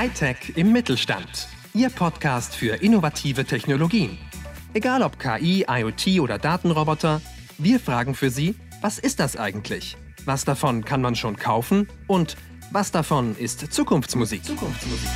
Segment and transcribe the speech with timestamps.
[0.00, 1.46] Hightech im Mittelstand.
[1.74, 4.16] Ihr Podcast für innovative Technologien.
[4.72, 7.20] Egal ob KI, IoT oder Datenroboter,
[7.58, 9.98] wir fragen für Sie, was ist das eigentlich?
[10.24, 11.86] Was davon kann man schon kaufen?
[12.06, 12.38] Und
[12.70, 14.42] was davon ist Zukunftsmusik?
[14.42, 15.10] Zukunftsmusik.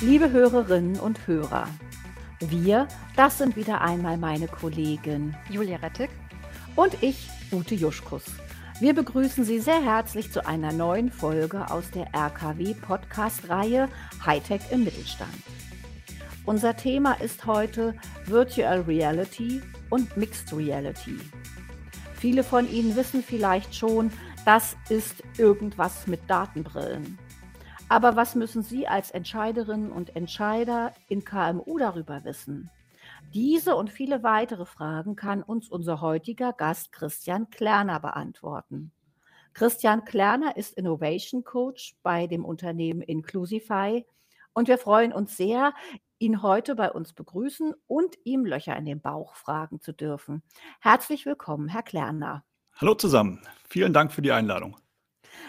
[0.00, 1.66] Liebe Hörerinnen und Hörer,
[2.38, 2.86] wir,
[3.16, 6.10] das sind wieder einmal meine Kollegen Julia Rettig
[6.76, 8.24] und ich, Ute Juschkus.
[8.80, 13.88] Wir begrüßen Sie sehr herzlich zu einer neuen Folge aus der RKW-Podcast-Reihe
[14.24, 15.32] Hightech im Mittelstand.
[16.46, 21.18] Unser Thema ist heute Virtual Reality und Mixed Reality.
[22.14, 24.10] Viele von Ihnen wissen vielleicht schon,
[24.44, 27.18] das ist irgendwas mit Datenbrillen.
[27.88, 32.70] Aber was müssen Sie als Entscheiderinnen und Entscheider in KMU darüber wissen?
[33.32, 38.92] Diese und viele weitere Fragen kann uns unser heutiger Gast Christian Klerner beantworten.
[39.54, 44.04] Christian Klerner ist Innovation Coach bei dem Unternehmen Inclusify
[44.52, 45.72] und wir freuen uns sehr,
[46.18, 50.42] ihn heute bei uns begrüßen und ihm Löcher in den Bauch fragen zu dürfen.
[50.80, 52.44] Herzlich willkommen, Herr Klerner.
[52.76, 53.40] Hallo zusammen.
[53.66, 54.76] Vielen Dank für die Einladung.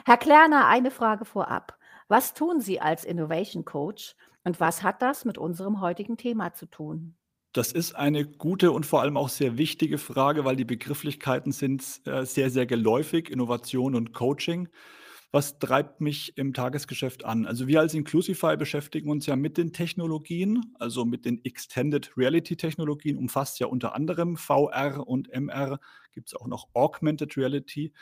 [0.05, 1.77] Herr Klerner, eine Frage vorab.
[2.07, 6.65] Was tun Sie als Innovation Coach und was hat das mit unserem heutigen Thema zu
[6.65, 7.17] tun?
[7.53, 12.01] Das ist eine gute und vor allem auch sehr wichtige Frage, weil die Begrifflichkeiten sind
[12.05, 14.69] äh, sehr, sehr geläufig, Innovation und Coaching.
[15.31, 17.45] Was treibt mich im Tagesgeschäft an?
[17.45, 22.55] Also wir als Inclusify beschäftigen uns ja mit den Technologien, also mit den Extended Reality
[22.55, 25.79] Technologien, umfasst ja unter anderem VR und MR,
[26.11, 27.93] gibt es auch noch Augmented Reality.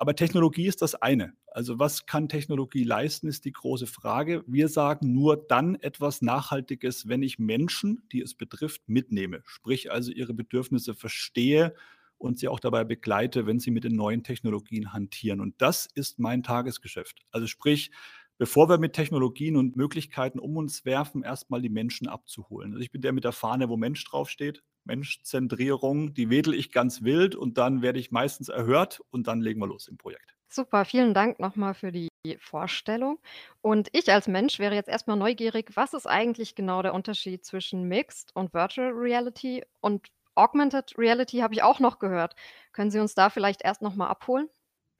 [0.00, 1.34] Aber Technologie ist das eine.
[1.46, 4.42] Also was kann Technologie leisten, ist die große Frage.
[4.46, 9.42] Wir sagen nur dann etwas Nachhaltiges, wenn ich Menschen, die es betrifft, mitnehme.
[9.44, 11.74] Sprich also ihre Bedürfnisse verstehe
[12.16, 15.38] und sie auch dabei begleite, wenn sie mit den neuen Technologien hantieren.
[15.38, 17.20] Und das ist mein Tagesgeschäft.
[17.30, 17.90] Also sprich,
[18.38, 22.72] bevor wir mit Technologien und Möglichkeiten um uns werfen, erstmal die Menschen abzuholen.
[22.72, 24.62] Also ich bin der mit der Fahne, wo Mensch draufsteht.
[24.84, 29.60] Menschzentrierung, die wedel ich ganz wild und dann werde ich meistens erhört und dann legen
[29.60, 30.36] wir los im Projekt.
[30.48, 32.08] Super, vielen Dank nochmal für die
[32.40, 33.20] Vorstellung.
[33.60, 37.84] Und ich als Mensch wäre jetzt erstmal neugierig, was ist eigentlich genau der Unterschied zwischen
[37.84, 42.34] Mixed und Virtual Reality und Augmented Reality habe ich auch noch gehört.
[42.72, 44.48] Können Sie uns da vielleicht erst nochmal abholen?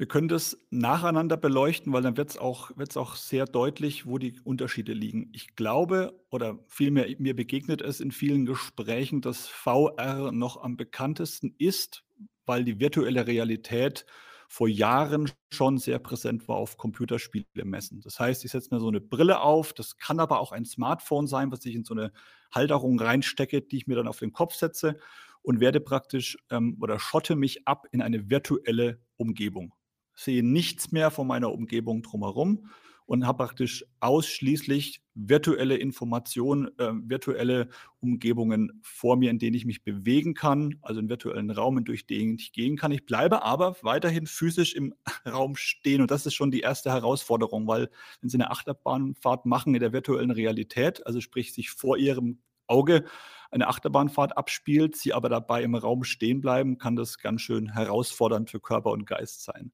[0.01, 4.17] Wir können das nacheinander beleuchten, weil dann wird es auch, wird's auch sehr deutlich, wo
[4.17, 5.29] die Unterschiede liegen.
[5.35, 11.55] Ich glaube, oder vielmehr mir begegnet es in vielen Gesprächen, dass VR noch am bekanntesten
[11.59, 12.03] ist,
[12.47, 14.07] weil die virtuelle Realität
[14.49, 18.01] vor Jahren schon sehr präsent war auf Computerspiele messen.
[18.01, 21.27] Das heißt, ich setze mir so eine Brille auf, das kann aber auch ein Smartphone
[21.27, 22.11] sein, was ich in so eine
[22.51, 24.97] Halterung reinstecke, die ich mir dann auf den Kopf setze
[25.43, 29.75] und werde praktisch ähm, oder schotte mich ab in eine virtuelle Umgebung
[30.21, 32.69] sehe nichts mehr von meiner Umgebung drumherum
[33.11, 39.83] und habe praktisch ausschließlich virtuelle Informationen, äh, virtuelle Umgebungen vor mir, in denen ich mich
[39.83, 42.93] bewegen kann, also einen virtuellen Raum, durch den ich gehen kann.
[42.93, 44.95] Ich bleibe aber weiterhin physisch im
[45.27, 49.75] Raum stehen und das ist schon die erste Herausforderung, weil wenn Sie eine Achterbahnfahrt machen
[49.75, 52.39] in der virtuellen Realität, also sprich sich vor Ihrem
[52.69, 53.05] Auge
[53.51, 58.51] eine Achterbahnfahrt abspielt, Sie aber dabei im Raum stehen bleiben, kann das ganz schön herausfordernd
[58.51, 59.73] für Körper und Geist sein.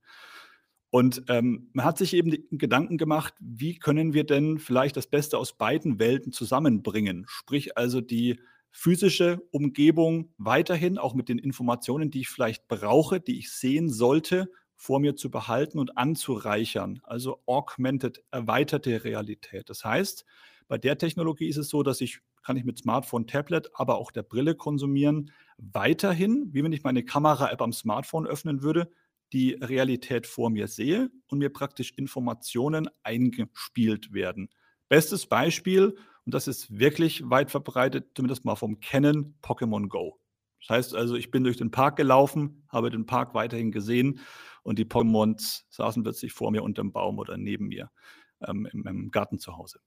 [0.96, 5.36] Und ähm, man hat sich eben Gedanken gemacht, wie können wir denn vielleicht das Beste
[5.36, 7.26] aus beiden Welten zusammenbringen?
[7.28, 8.40] Sprich also die
[8.70, 14.50] physische Umgebung weiterhin, auch mit den Informationen, die ich vielleicht brauche, die ich sehen sollte,
[14.74, 17.02] vor mir zu behalten und anzureichern.
[17.02, 19.68] Also augmented, erweiterte Realität.
[19.68, 20.24] Das heißt,
[20.66, 24.12] bei der Technologie ist es so, dass ich, kann ich mit Smartphone, Tablet, aber auch
[24.12, 28.90] der Brille konsumieren, weiterhin, wie wenn ich meine Kamera-App am Smartphone öffnen würde,
[29.36, 34.48] die Realität vor mir sehe und mir praktisch Informationen eingespielt werden.
[34.88, 35.94] Bestes Beispiel,
[36.24, 40.18] und das ist wirklich weit verbreitet, zumindest mal vom Kennen, Pokémon Go.
[40.60, 44.20] Das heißt also, ich bin durch den Park gelaufen, habe den Park weiterhin gesehen
[44.62, 47.90] und die Pokémons saßen plötzlich vor mir unterm Baum oder neben mir
[48.40, 49.80] ähm, im, im Garten zu Hause.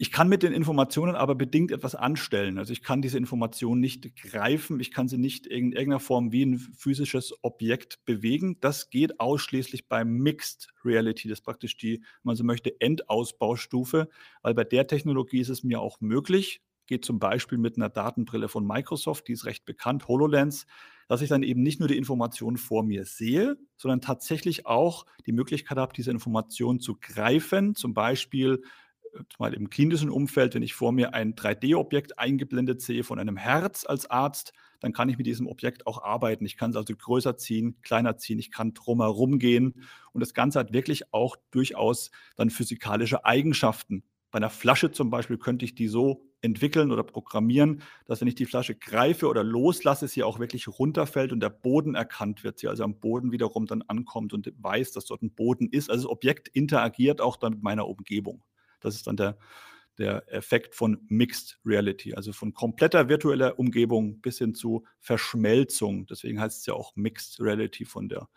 [0.00, 2.58] Ich kann mit den Informationen aber bedingt etwas anstellen.
[2.58, 6.44] Also ich kann diese Informationen nicht greifen, ich kann sie nicht in irgendeiner Form wie
[6.46, 8.58] ein physisches Objekt bewegen.
[8.60, 11.28] Das geht ausschließlich bei Mixed Reality.
[11.28, 14.08] Das ist praktisch die, wenn man so möchte, Endausbaustufe,
[14.42, 18.48] weil bei der Technologie ist es mir auch möglich, geht zum Beispiel mit einer Datenbrille
[18.48, 20.66] von Microsoft, die ist recht bekannt, HoloLens,
[21.08, 25.32] dass ich dann eben nicht nur die Informationen vor mir sehe, sondern tatsächlich auch die
[25.32, 28.62] Möglichkeit habe, diese Informationen zu greifen, zum Beispiel
[29.38, 33.84] mal im klinischen Umfeld, wenn ich vor mir ein 3D-Objekt eingeblendet sehe von einem Herz
[33.86, 36.44] als Arzt, dann kann ich mit diesem Objekt auch arbeiten.
[36.44, 39.84] Ich kann es also größer ziehen, kleiner ziehen, ich kann drumherum gehen.
[40.12, 44.04] Und das Ganze hat wirklich auch durchaus dann physikalische Eigenschaften.
[44.30, 48.34] Bei einer Flasche zum Beispiel könnte ich die so entwickeln oder programmieren, dass wenn ich
[48.34, 52.68] die Flasche greife oder loslasse, sie auch wirklich runterfällt und der Boden erkannt wird, sie
[52.68, 55.90] also am Boden wiederum dann ankommt und weiß, dass dort ein Boden ist.
[55.90, 58.42] Also das Objekt interagiert auch dann mit meiner Umgebung.
[58.80, 59.38] Das ist dann der,
[59.98, 66.06] der Effekt von Mixed Reality, also von kompletter virtueller Umgebung bis hin zu Verschmelzung.
[66.06, 68.28] Deswegen heißt es ja auch Mixed Reality von der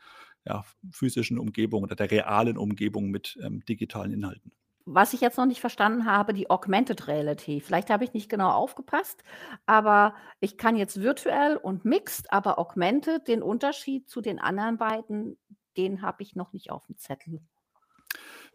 [0.46, 4.52] ja, physischen Umgebung oder der realen Umgebung mit ähm, digitalen Inhalten.
[4.86, 7.62] Was ich jetzt noch nicht verstanden habe, die Augmented Reality.
[7.62, 9.24] Vielleicht habe ich nicht genau aufgepasst,
[9.68, 15.38] aber ich kann jetzt virtuell und mixed, aber augmented, den Unterschied zu den anderen beiden,
[15.78, 17.42] den habe ich noch nicht auf dem Zettel.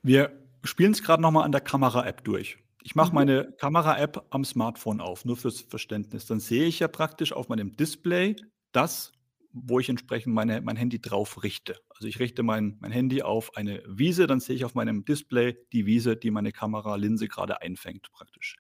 [0.02, 2.58] Wir spielen es gerade nochmal an der Kamera-App durch.
[2.82, 3.14] Ich mache mhm.
[3.14, 6.26] meine Kamera-App am Smartphone auf, nur fürs Verständnis.
[6.26, 8.36] Dann sehe ich ja praktisch auf meinem Display
[8.72, 9.12] das,
[9.52, 11.76] wo ich entsprechend meine, mein Handy drauf richte.
[11.88, 15.56] Also ich richte mein, mein Handy auf eine Wiese, dann sehe ich auf meinem Display
[15.72, 18.56] die Wiese, die meine Kameralinse gerade einfängt praktisch.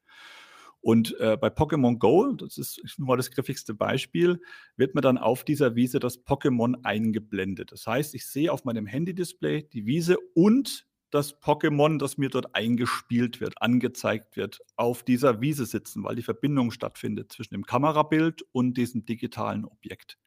[0.80, 4.40] Und äh, bei Pokémon Go, das ist nur mal das griffigste Beispiel,
[4.76, 7.72] wird mir dann auf dieser Wiese das Pokémon eingeblendet.
[7.72, 12.54] Das heißt, ich sehe auf meinem Handy-Display die Wiese und das Pokémon, das mir dort
[12.54, 18.44] eingespielt wird, angezeigt wird, auf dieser Wiese sitzen, weil die Verbindung stattfindet zwischen dem Kamerabild
[18.52, 20.18] und diesem digitalen Objekt.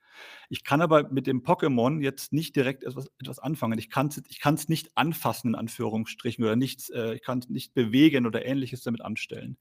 [0.49, 3.79] Ich kann aber mit dem Pokémon jetzt nicht direkt etwas, etwas anfangen.
[3.79, 7.73] Ich kann es ich nicht anfassen, in Anführungsstrichen, oder nichts, äh, ich kann es nicht
[7.73, 9.57] bewegen oder ähnliches damit anstellen.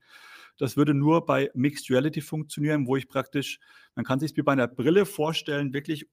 [0.57, 3.61] Das würde nur bei Mixed Reality funktionieren, wo ich praktisch,
[3.95, 6.09] man kann sich wie bei einer Brille vorstellen, wirklich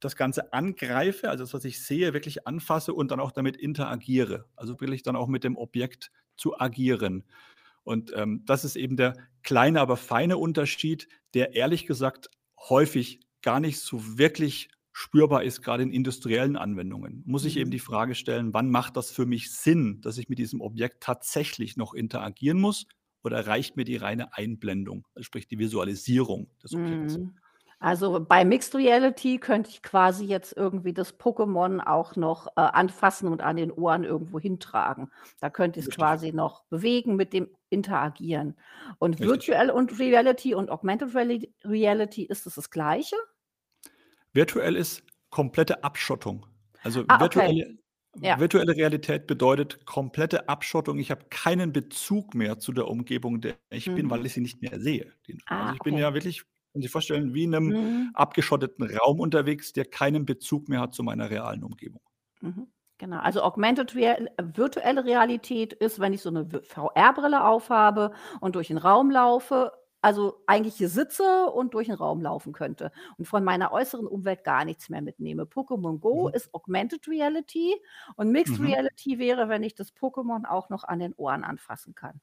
[0.00, 4.46] das Ganze angreife, also das, was ich sehe, wirklich anfasse und dann auch damit interagiere.
[4.56, 7.24] Also wirklich dann auch mit dem Objekt zu agieren.
[7.82, 13.60] Und ähm, das ist eben der kleine, aber feine Unterschied, der ehrlich gesagt häufig gar
[13.60, 17.72] nicht so wirklich spürbar ist, gerade in industriellen Anwendungen, muss ich eben mhm.
[17.72, 21.76] die Frage stellen, wann macht das für mich Sinn, dass ich mit diesem Objekt tatsächlich
[21.76, 22.86] noch interagieren muss
[23.22, 27.18] oder reicht mir die reine Einblendung, also sprich die Visualisierung des Objekts?
[27.18, 27.34] Mhm.
[27.80, 33.26] Also bei Mixed Reality könnte ich quasi jetzt irgendwie das Pokémon auch noch äh, anfassen
[33.26, 35.10] und an den Ohren irgendwo hintragen.
[35.40, 38.54] Da könnte ich es quasi noch bewegen, mit dem interagieren.
[38.98, 39.28] Und Richtig.
[39.28, 41.14] Virtual und Reality und Augmented
[41.64, 43.16] Reality ist es das Gleiche?
[44.34, 46.44] Virtuell ist komplette Abschottung.
[46.82, 47.78] Also ah, virtuelle,
[48.14, 48.26] okay.
[48.26, 48.38] ja.
[48.38, 50.98] virtuelle Realität bedeutet komplette Abschottung.
[50.98, 53.94] Ich habe keinen Bezug mehr zu der Umgebung, der ich mhm.
[53.94, 55.12] bin, weil ich sie nicht mehr sehe.
[55.46, 55.90] Ah, also ich okay.
[55.90, 58.14] bin ja wirklich können Sie sich vorstellen, wie in einem Mhm.
[58.14, 62.02] abgeschotteten Raum unterwegs, der keinen Bezug mehr hat zu meiner realen Umgebung.
[62.40, 62.68] Mhm.
[62.98, 63.18] Genau.
[63.18, 68.76] Also Augmented Real virtuelle Realität ist, wenn ich so eine VR-Brille aufhabe und durch den
[68.78, 69.72] Raum laufe,
[70.02, 74.44] also eigentlich hier sitze und durch den Raum laufen könnte und von meiner äußeren Umwelt
[74.44, 75.44] gar nichts mehr mitnehme.
[75.44, 76.32] Pokémon Go Mhm.
[76.32, 77.74] ist Augmented Reality
[78.16, 78.60] und Mixed Mhm.
[78.60, 82.20] Reality wäre, wenn ich das Pokémon auch noch an den Ohren anfassen kann.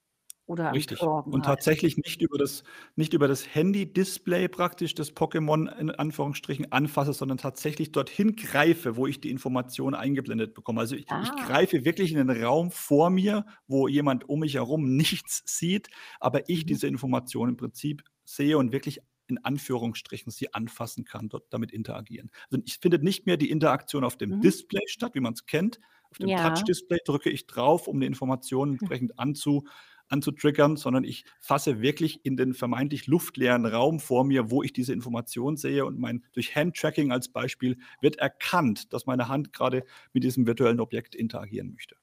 [0.47, 1.11] Oder Richtig.
[1.25, 1.45] Und halt.
[1.45, 2.63] tatsächlich nicht über das
[2.95, 9.07] nicht über das Handy-Display praktisch das Pokémon in Anführungsstrichen anfasse, sondern tatsächlich dorthin greife, wo
[9.07, 10.80] ich die Information eingeblendet bekomme.
[10.80, 11.35] Also ich ich ah.
[11.35, 15.89] greife wirklich in den Raum vor mir, wo jemand um mich herum nichts sieht,
[16.21, 16.66] aber ich Mhm.
[16.66, 18.99] diese Information im Prinzip sehe und wirklich
[19.30, 22.31] in Anführungsstrichen sie anfassen kann, dort damit interagieren.
[22.49, 24.42] Also, es findet nicht mehr die Interaktion auf dem Mhm.
[24.42, 25.80] Display statt, wie man es kennt.
[26.09, 26.37] Auf dem Ja.
[26.37, 28.80] Touch-Display drücke ich drauf, um die Informationen hm.
[28.80, 29.66] entsprechend anzu
[30.09, 34.94] anzutriggern, sondern ich fasse wirklich in den vermeintlich luftleeren Raum vor mir, wo ich diese
[34.94, 39.83] Information sehe und mein durch Handtracking als Beispiel wird erkannt, dass meine Hand gerade
[40.14, 41.95] mit diesem virtuellen Objekt interagieren möchte.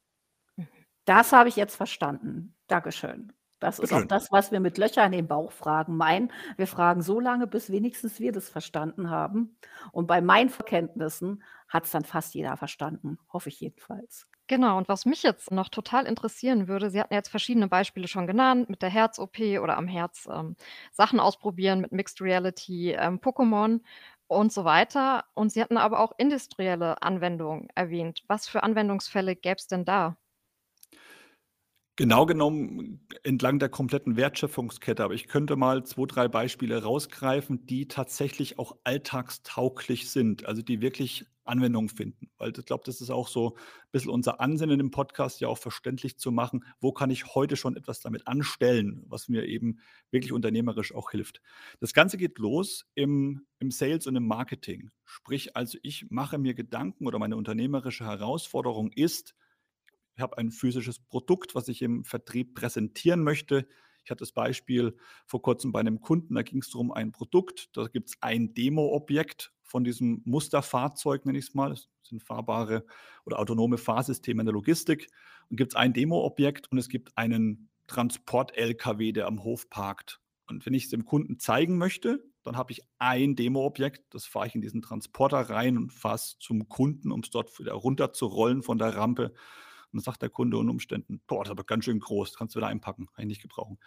[1.05, 2.55] Das habe ich jetzt verstanden.
[2.67, 3.33] Dankeschön.
[3.61, 6.31] Das ist auch das, was wir mit Löchern in den Bauch fragen meinen.
[6.57, 9.57] Wir fragen so lange, bis wenigstens wir das verstanden haben.
[9.91, 14.27] Und bei meinen Verkenntnissen hat es dann fast jeder verstanden, hoffe ich jedenfalls.
[14.47, 18.27] Genau, und was mich jetzt noch total interessieren würde, Sie hatten jetzt verschiedene Beispiele schon
[18.27, 20.57] genannt, mit der Herz-OP oder am Herz ähm,
[20.93, 23.81] Sachen ausprobieren mit Mixed Reality, ähm, Pokémon
[24.27, 25.25] und so weiter.
[25.35, 28.23] Und Sie hatten aber auch industrielle Anwendungen erwähnt.
[28.27, 30.17] Was für Anwendungsfälle gäbe es denn da?
[31.97, 37.87] Genau genommen entlang der kompletten Wertschöpfungskette, aber ich könnte mal zwei, drei Beispiele rausgreifen, die
[37.87, 42.31] tatsächlich auch alltagstauglich sind, also die wirklich Anwendung finden.
[42.37, 45.59] Weil ich glaube, das ist auch so ein bisschen unser Ansinnen im Podcast, ja auch
[45.59, 49.79] verständlich zu machen, wo kann ich heute schon etwas damit anstellen, was mir eben
[50.11, 51.43] wirklich unternehmerisch auch hilft.
[51.79, 54.91] Das Ganze geht los im, im Sales und im Marketing.
[55.05, 59.37] Sprich, also ich mache mir Gedanken oder meine unternehmerische Herausforderung ist,
[60.17, 63.67] ich habe ein physisches Produkt, was ich im Vertrieb präsentieren möchte.
[64.05, 67.77] Ich hatte das Beispiel vor kurzem bei einem Kunden, da ging es darum, ein Produkt,
[67.77, 71.71] da gibt es ein Demo-Objekt von diesem Musterfahrzeug, nenne ich es mal.
[71.71, 72.85] Das sind fahrbare
[73.25, 75.09] oder autonome Fahrsysteme in der Logistik.
[75.49, 80.21] Und gibt es ein Demo-Objekt und es gibt einen Transport-LKW, der am Hof parkt.
[80.47, 84.47] Und wenn ich es dem Kunden zeigen möchte, dann habe ich ein Demo-Objekt, das fahre
[84.47, 88.63] ich in diesen Transporter rein und fahre es zum Kunden, um es dort wieder runterzurollen
[88.63, 89.35] von der Rampe.
[89.95, 92.55] Und dann sagt der Kunde unter Umständen, boah, das ist aber ganz schön groß, kannst
[92.55, 93.79] du wieder einpacken, kann ich nicht gebrauchen.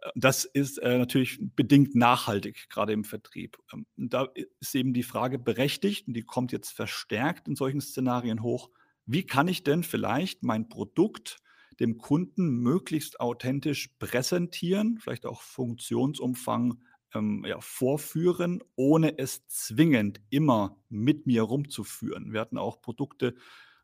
[0.00, 3.58] Äh, das ist äh, natürlich bedingt nachhaltig, gerade im Vertrieb.
[3.72, 4.28] Ähm, da
[4.60, 8.70] ist eben die Frage berechtigt und die kommt jetzt verstärkt in solchen Szenarien hoch.
[9.06, 11.38] Wie kann ich denn vielleicht mein Produkt
[11.78, 16.78] dem Kunden möglichst authentisch präsentieren, vielleicht auch Funktionsumfang
[17.14, 22.32] ähm, ja, vorführen, ohne es zwingend immer mit mir rumzuführen.
[22.32, 23.34] Wir hatten auch Produkte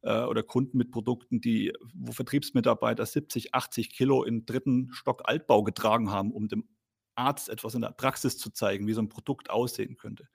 [0.07, 5.65] äh, oder Kunden mit Produkten, die, wo Vertriebsmitarbeiter 70, 80 Kilo in dritten Stock Altbau
[5.65, 6.69] getragen haben, um dem
[7.17, 10.29] Arzt etwas in der Praxis zu zeigen, wie so ein Produkt aussehen könnte.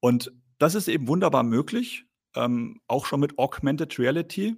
[0.00, 4.56] Und das ist eben wunderbar möglich, ähm, auch schon mit Augmented Reality.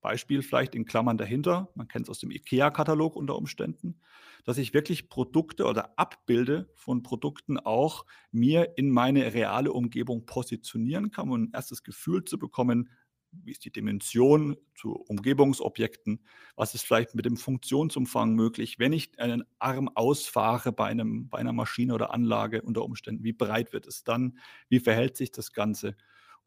[0.00, 4.00] Beispiel vielleicht in Klammern dahinter, man kennt es aus dem IKEA-Katalog unter Umständen,
[4.44, 11.10] dass ich wirklich Produkte oder Abbilde von Produkten auch mir in meine reale Umgebung positionieren
[11.10, 12.88] kann, um ein erstes Gefühl zu bekommen,
[13.32, 16.20] wie ist die Dimension zu Umgebungsobjekten,
[16.56, 21.38] was ist vielleicht mit dem Funktionsumfang möglich, wenn ich einen Arm ausfahre bei, einem, bei
[21.38, 25.52] einer Maschine oder Anlage unter Umständen, wie breit wird es dann, wie verhält sich das
[25.52, 25.96] Ganze?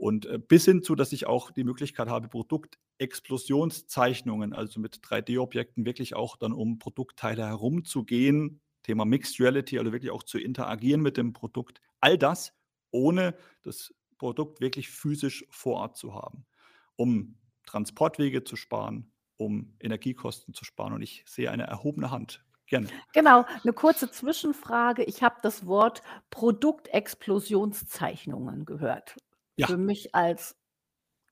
[0.01, 5.85] Und äh, bis hin zu, dass ich auch die Möglichkeit habe, Produktexplosionszeichnungen, also mit 3D-Objekten
[5.85, 11.17] wirklich auch dann um Produktteile herumzugehen, Thema Mixed Reality, also wirklich auch zu interagieren mit
[11.17, 11.81] dem Produkt.
[11.99, 12.51] All das,
[12.89, 16.47] ohne das Produkt wirklich physisch vor Ort zu haben,
[16.95, 20.93] um Transportwege zu sparen, um Energiekosten zu sparen.
[20.93, 22.45] Und ich sehe eine erhobene Hand.
[22.67, 22.87] Gerne.
[23.13, 25.03] Genau, eine kurze Zwischenfrage.
[25.03, 29.17] Ich habe das Wort Produktexplosionszeichnungen gehört.
[29.57, 29.67] Ja.
[29.67, 30.55] Für mich als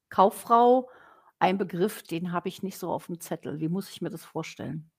[0.10, 0.89] Kauffrau
[1.39, 3.62] ein Begriff, den habe ich nicht so auf dem Zettel.
[3.62, 4.92] Wie muss ich mir das vorstellen?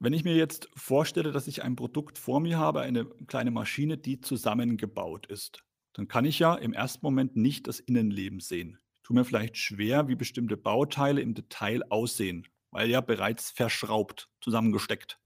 [0.00, 3.98] Wenn ich mir jetzt vorstelle, dass ich ein Produkt vor mir habe, eine kleine Maschine,
[3.98, 8.78] die zusammengebaut ist, dann kann ich ja im ersten Moment nicht das Innenleben sehen.
[9.08, 15.18] Tue mir vielleicht schwer, wie bestimmte Bauteile im Detail aussehen, weil ja bereits verschraubt, zusammengesteckt.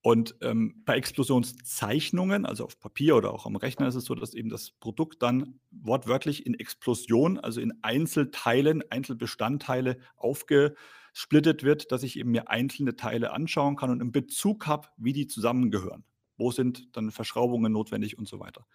[0.00, 4.32] Und ähm, bei Explosionszeichnungen, also auf Papier oder auch am Rechner, ist es so, dass
[4.32, 12.18] eben das Produkt dann wortwörtlich in Explosion, also in Einzelteilen, Einzelbestandteile aufgesplittet wird, dass ich
[12.18, 16.02] eben mir einzelne Teile anschauen kann und einen Bezug habe, wie die zusammengehören.
[16.38, 18.66] Wo sind dann Verschraubungen notwendig und so weiter.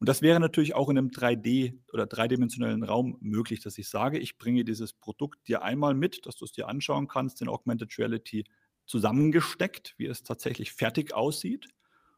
[0.00, 4.18] Und das wäre natürlich auch in einem 3D- oder dreidimensionellen Raum möglich, dass ich sage,
[4.18, 7.96] ich bringe dieses Produkt dir einmal mit, dass du es dir anschauen kannst, in Augmented
[7.98, 8.44] Reality
[8.86, 11.68] zusammengesteckt, wie es tatsächlich fertig aussieht.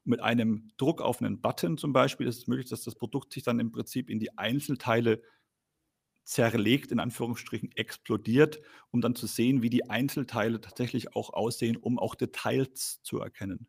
[0.04, 3.42] mit einem Druck auf einen Button zum Beispiel ist es möglich, dass das Produkt sich
[3.42, 5.20] dann im Prinzip in die Einzelteile
[6.24, 8.60] zerlegt, in Anführungsstrichen explodiert,
[8.90, 13.66] um dann zu sehen, wie die Einzelteile tatsächlich auch aussehen, um auch Details zu erkennen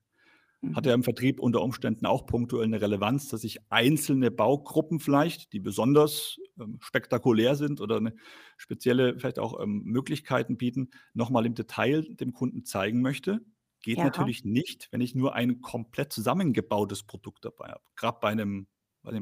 [0.76, 5.54] hat ja im Vertrieb unter Umständen auch punktuell eine Relevanz, dass ich einzelne Baugruppen vielleicht,
[5.54, 8.14] die besonders ähm, spektakulär sind oder eine
[8.58, 13.42] spezielle vielleicht auch ähm, Möglichkeiten bieten, nochmal im Detail dem Kunden zeigen möchte.
[13.82, 14.04] Geht ja.
[14.04, 17.84] natürlich nicht, wenn ich nur ein komplett zusammengebautes Produkt dabei habe.
[17.96, 18.68] Gerade bei einem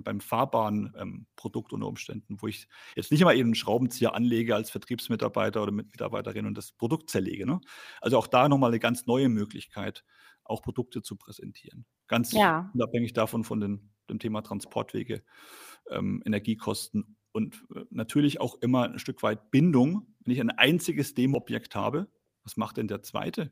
[0.04, 4.56] beim fahrbaren ähm, Produkt unter Umständen, wo ich jetzt nicht immer eben einen Schraubenzieher anlege
[4.56, 7.46] als Vertriebsmitarbeiter oder Mitarbeiterin und das Produkt zerlege.
[7.46, 7.62] Ne?
[8.02, 10.04] Also auch da nochmal eine ganz neue Möglichkeit,
[10.46, 11.86] auch Produkte zu präsentieren.
[12.08, 12.72] Ganz ja.
[12.74, 15.24] unabhängig davon von den, dem Thema Transportwege,
[15.90, 20.16] ähm, Energiekosten und äh, natürlich auch immer ein Stück weit Bindung.
[20.20, 22.08] Wenn ich ein einziges Demo-Objekt habe,
[22.44, 23.52] was macht denn der zweite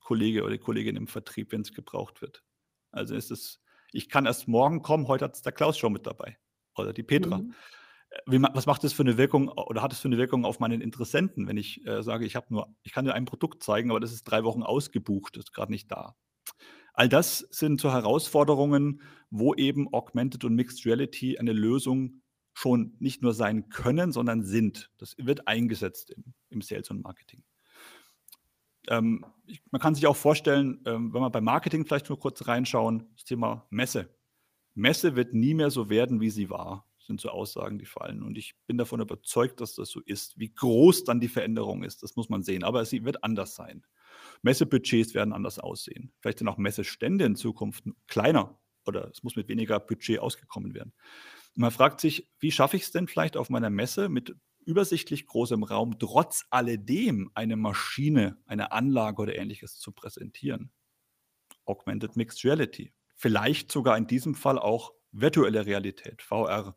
[0.00, 2.44] Kollege oder die Kollegin im Vertrieb, wenn es gebraucht wird?
[2.90, 3.60] Also ist es,
[3.92, 6.38] ich kann erst morgen kommen, heute hat es der Klaus schon mit dabei
[6.76, 7.38] oder die Petra.
[7.38, 7.54] Mhm.
[8.26, 10.80] Wie, was macht das für eine Wirkung oder hat es für eine Wirkung auf meinen
[10.80, 14.00] Interessenten, wenn ich äh, sage, ich habe nur, ich kann dir ein Produkt zeigen, aber
[14.00, 16.16] das ist drei Wochen ausgebucht, ist gerade nicht da.
[16.94, 22.22] All das sind so Herausforderungen, wo eben Augmented und Mixed Reality eine Lösung
[22.54, 24.90] schon nicht nur sein können, sondern sind.
[24.98, 27.44] Das wird eingesetzt im, im Sales und Marketing.
[28.88, 32.48] Ähm, ich, man kann sich auch vorstellen, ähm, wenn wir beim Marketing vielleicht nur kurz
[32.48, 34.12] reinschauen, das Thema Messe.
[34.74, 38.22] Messe wird nie mehr so werden, wie sie war sind so Aussagen, die fallen.
[38.22, 40.38] Und ich bin davon überzeugt, dass das so ist.
[40.38, 42.62] Wie groß dann die Veränderung ist, das muss man sehen.
[42.62, 43.84] Aber sie wird anders sein.
[44.42, 46.12] Messebudgets werden anders aussehen.
[46.20, 50.92] Vielleicht sind auch Messestände in Zukunft kleiner oder es muss mit weniger Budget ausgekommen werden.
[51.54, 55.62] Man fragt sich, wie schaffe ich es denn vielleicht auf meiner Messe mit übersichtlich großem
[55.62, 60.70] Raum trotz alledem eine Maschine, eine Anlage oder ähnliches zu präsentieren?
[61.64, 62.92] Augmented Mixed Reality.
[63.14, 66.76] Vielleicht sogar in diesem Fall auch virtuelle Realität, VR,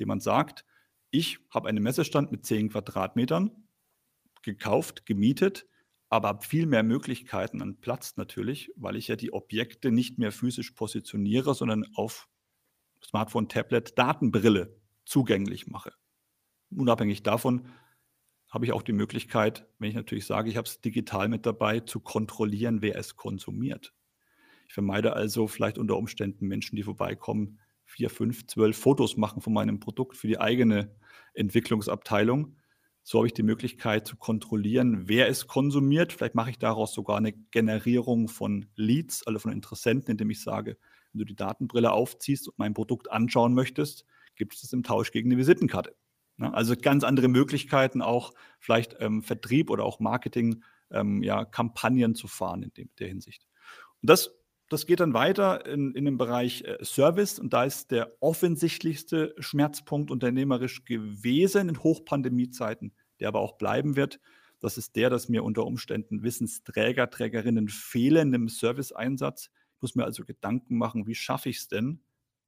[0.00, 0.64] dem man sagt,
[1.10, 3.50] ich habe einen Messestand mit 10 Quadratmetern
[4.42, 5.66] gekauft, gemietet,
[6.08, 10.32] aber habe viel mehr Möglichkeiten an Platz natürlich, weil ich ja die Objekte nicht mehr
[10.32, 12.28] physisch positioniere, sondern auf
[13.04, 15.92] Smartphone, Tablet, Datenbrille zugänglich mache.
[16.70, 17.68] Unabhängig davon
[18.48, 21.80] habe ich auch die Möglichkeit, wenn ich natürlich sage, ich habe es digital mit dabei,
[21.80, 23.94] zu kontrollieren, wer es konsumiert.
[24.66, 29.52] Ich vermeide also vielleicht unter Umständen Menschen, die vorbeikommen, vier, fünf, zwölf Fotos machen von
[29.52, 30.94] meinem Produkt für die eigene
[31.34, 32.56] Entwicklungsabteilung.
[33.02, 36.12] So habe ich die Möglichkeit zu kontrollieren, wer es konsumiert.
[36.12, 40.76] Vielleicht mache ich daraus sogar eine Generierung von Leads, also von Interessenten, indem ich sage,
[41.12, 44.04] wenn du die Datenbrille aufziehst und mein Produkt anschauen möchtest,
[44.36, 45.96] gibt es das im Tausch gegen eine Visitenkarte.
[46.38, 52.28] Also ganz andere Möglichkeiten, auch vielleicht ähm, Vertrieb oder auch Marketing, ähm, ja, Kampagnen zu
[52.28, 53.46] fahren in dem, der Hinsicht.
[54.00, 54.39] Und das,
[54.70, 59.34] das geht dann weiter in, in dem Bereich äh, Service und da ist der offensichtlichste
[59.38, 64.20] Schmerzpunkt unternehmerisch gewesen in Hochpandemiezeiten, der aber auch bleiben wird.
[64.60, 69.50] Das ist der, dass mir unter Umständen Wissensträger, Trägerinnen fehlen im Serviceeinsatz.
[69.74, 72.02] Ich muss mir also Gedanken machen, wie schaffe ich es denn,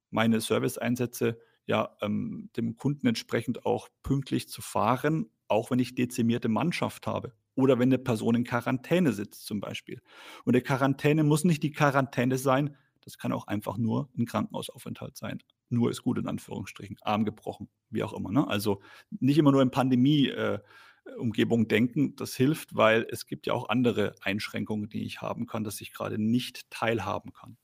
[0.09, 6.49] meine Serviceeinsätze ja, ähm, dem Kunden entsprechend auch pünktlich zu fahren, auch wenn ich dezimierte
[6.49, 7.33] Mannschaft habe.
[7.55, 10.01] Oder wenn eine Person in Quarantäne sitzt zum Beispiel.
[10.43, 15.17] Und der Quarantäne muss nicht die Quarantäne sein, das kann auch einfach nur ein Krankenhausaufenthalt
[15.17, 15.39] sein.
[15.69, 18.31] Nur ist gut in Anführungsstrichen, Arm gebrochen, wie auch immer.
[18.31, 18.47] Ne?
[18.47, 18.81] Also
[19.19, 24.15] nicht immer nur in Pandemie-Umgebung äh, denken, das hilft, weil es gibt ja auch andere
[24.21, 27.57] Einschränkungen, die ich haben kann, dass ich gerade nicht teilhaben kann.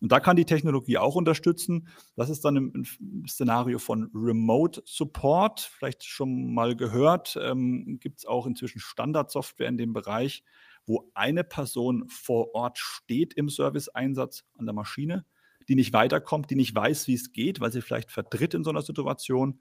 [0.00, 1.88] Und da kann die Technologie auch unterstützen.
[2.16, 2.84] Das ist dann im,
[3.28, 7.38] Szenario von Remote Support, vielleicht schon mal gehört.
[7.40, 10.42] Ähm, Gibt es auch inzwischen Standardsoftware in dem Bereich,
[10.86, 15.26] wo eine Person vor Ort steht im Serviceeinsatz an der Maschine,
[15.68, 18.70] die nicht weiterkommt, die nicht weiß, wie es geht, weil sie vielleicht vertritt in so
[18.70, 19.60] einer Situation,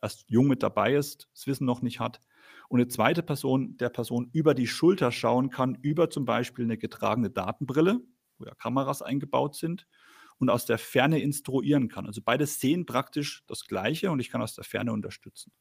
[0.00, 2.20] erst jung mit dabei ist, das Wissen noch nicht hat.
[2.68, 6.78] Und eine zweite Person, der Person über die Schulter schauen kann, über zum Beispiel eine
[6.78, 8.00] getragene Datenbrille,
[8.40, 9.86] wo ja Kameras eingebaut sind
[10.38, 12.06] und aus der Ferne instruieren kann.
[12.06, 15.52] Also beide sehen praktisch das Gleiche und ich kann aus der Ferne unterstützen.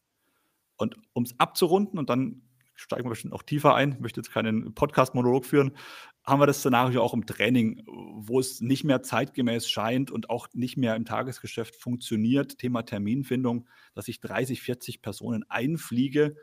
[0.77, 2.41] Und um es abzurunden und dann
[2.75, 5.75] steigen wir bestimmt auch tiefer ein, möchte jetzt keinen Podcast-Monolog führen,
[6.23, 10.47] haben wir das Szenario auch im Training, wo es nicht mehr zeitgemäß scheint und auch
[10.53, 16.35] nicht mehr im Tagesgeschäft funktioniert, Thema Terminfindung, dass ich 30, 40 Personen einfliege,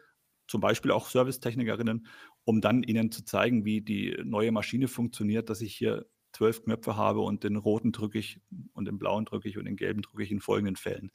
[0.47, 2.07] zum Beispiel auch Servicetechnikerinnen,
[2.45, 6.97] um dann ihnen zu zeigen, wie die neue Maschine funktioniert, dass ich hier zwölf Knöpfe
[6.97, 8.41] habe und den roten drücke ich
[8.75, 11.11] und den blauen drücke ich und den gelben drücke ich in folgenden Fällen.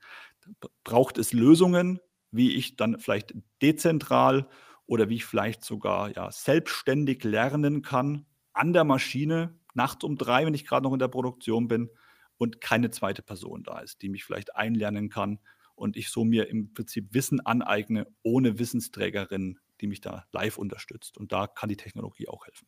[0.83, 1.99] Braucht es Lösungen,
[2.31, 4.49] wie ich dann vielleicht dezentral
[4.87, 10.45] oder wie ich vielleicht sogar ja, selbstständig lernen kann an der Maschine, nachts um drei,
[10.45, 11.89] wenn ich gerade noch in der Produktion bin
[12.37, 15.39] und keine zweite Person da ist, die mich vielleicht einlernen kann
[15.75, 21.17] und ich so mir im Prinzip Wissen aneigne, ohne Wissensträgerin, die mich da live unterstützt.
[21.17, 22.67] Und da kann die Technologie auch helfen.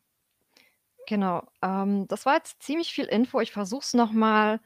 [1.06, 1.46] Genau.
[1.62, 3.40] Ähm, das war jetzt ziemlich viel Info.
[3.40, 4.60] Ich versuche es nochmal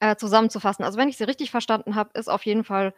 [0.00, 0.84] äh, zusammenzufassen.
[0.84, 2.94] Also wenn ich Sie richtig verstanden habe, ist auf jeden Fall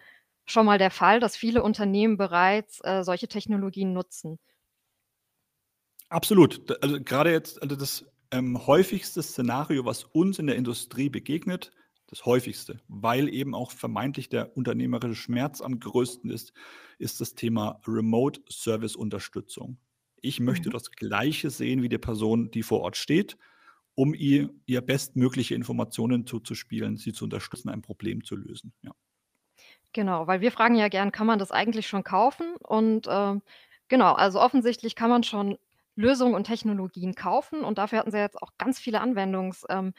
[0.47, 4.39] schon mal der Fall, dass viele Unternehmen bereits äh, solche Technologien nutzen.
[6.09, 6.83] Absolut.
[6.83, 11.71] Also gerade jetzt, also das ähm, häufigste Szenario, was uns in der Industrie begegnet,
[12.07, 16.55] das häufigste, weil eben auch vermeintlich der unternehmerische Schmerz am größten ist,
[16.99, 19.77] ist das Thema Remote Service Unterstützung.
[20.23, 20.73] Ich möchte mhm.
[20.73, 23.37] das Gleiche sehen wie die Person, die vor Ort steht,
[23.95, 28.73] um ihr, ihr bestmögliche Informationen zuzuspielen, sie zu unterstützen, ein Problem zu lösen.
[28.83, 28.93] Ja.
[29.93, 32.57] Genau, weil wir fragen ja gern, kann man das eigentlich schon kaufen?
[32.57, 33.35] Und äh,
[33.89, 35.59] genau, also offensichtlich kann man schon
[35.99, 39.93] Lösungen und Technologien kaufen und dafür hatten Sie jetzt auch ganz viele Anwendungsfälle ähm,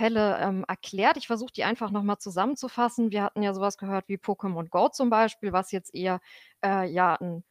[0.00, 1.18] ähm, erklärt.
[1.18, 3.10] Ich versuche die einfach nochmal zusammenzufassen.
[3.10, 6.20] Wir hatten ja sowas gehört wie Pokémon Go zum Beispiel, was jetzt eher
[6.64, 7.44] äh, ja ein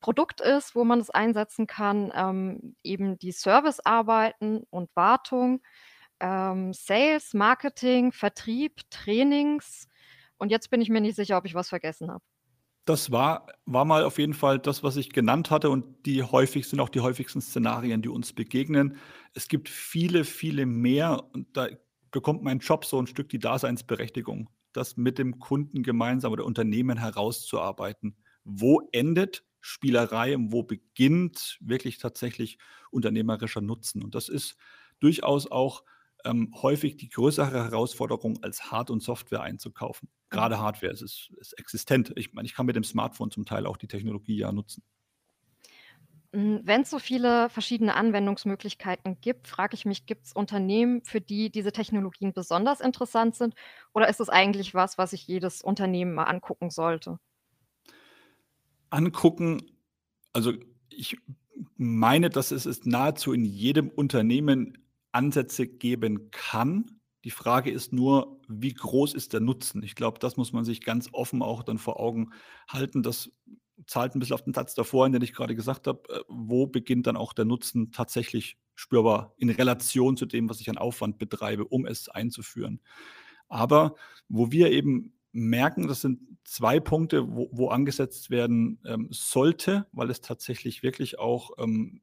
[0.00, 5.62] Produkt ist, wo man es einsetzen kann, ähm, eben die Servicearbeiten und Wartung,
[6.20, 9.88] ähm, Sales, Marketing, Vertrieb, Trainings.
[10.38, 12.24] Und jetzt bin ich mir nicht sicher, ob ich was vergessen habe.
[12.86, 16.68] Das war, war mal auf jeden Fall das, was ich genannt hatte und die häufig
[16.68, 18.98] sind auch die häufigsten Szenarien, die uns begegnen.
[19.32, 21.68] Es gibt viele, viele mehr und da
[22.10, 26.98] bekommt mein Job so ein Stück die Daseinsberechtigung, das mit dem Kunden gemeinsam oder Unternehmen
[26.98, 28.16] herauszuarbeiten.
[28.44, 32.58] Wo endet Spielerei und wo beginnt wirklich tatsächlich
[32.90, 34.02] unternehmerischer Nutzen.
[34.02, 34.56] Und das ist
[35.00, 35.84] durchaus auch
[36.24, 40.08] ähm, häufig die größere Herausforderung, als Hard- und Software einzukaufen.
[40.30, 42.12] Gerade Hardware ist, ist, ist existent.
[42.16, 44.82] Ich meine, ich kann mit dem Smartphone zum Teil auch die Technologie ja nutzen.
[46.32, 51.20] Hm, Wenn es so viele verschiedene Anwendungsmöglichkeiten gibt, frage ich mich, gibt es Unternehmen, für
[51.20, 53.54] die diese Technologien besonders interessant sind?
[53.92, 57.18] Oder ist es eigentlich was, was sich jedes Unternehmen mal angucken sollte?
[58.94, 59.62] Angucken,
[60.32, 60.52] also
[60.88, 61.18] ich
[61.76, 64.78] meine, dass es nahezu in jedem Unternehmen
[65.12, 67.00] Ansätze geben kann.
[67.24, 69.82] Die Frage ist nur, wie groß ist der Nutzen?
[69.82, 72.30] Ich glaube, das muss man sich ganz offen auch dann vor Augen
[72.68, 73.02] halten.
[73.02, 73.32] Das
[73.86, 76.66] zahlt ein bisschen auf den Satz davor, in den ich gerade gesagt habe, äh, wo
[76.66, 81.18] beginnt dann auch der Nutzen tatsächlich spürbar in Relation zu dem, was ich an Aufwand
[81.18, 82.80] betreibe, um es einzuführen.
[83.48, 83.94] Aber
[84.28, 90.10] wo wir eben merken, das sind zwei Punkte, wo, wo angesetzt werden ähm, sollte, weil
[90.10, 92.00] es tatsächlich wirklich auch ähm,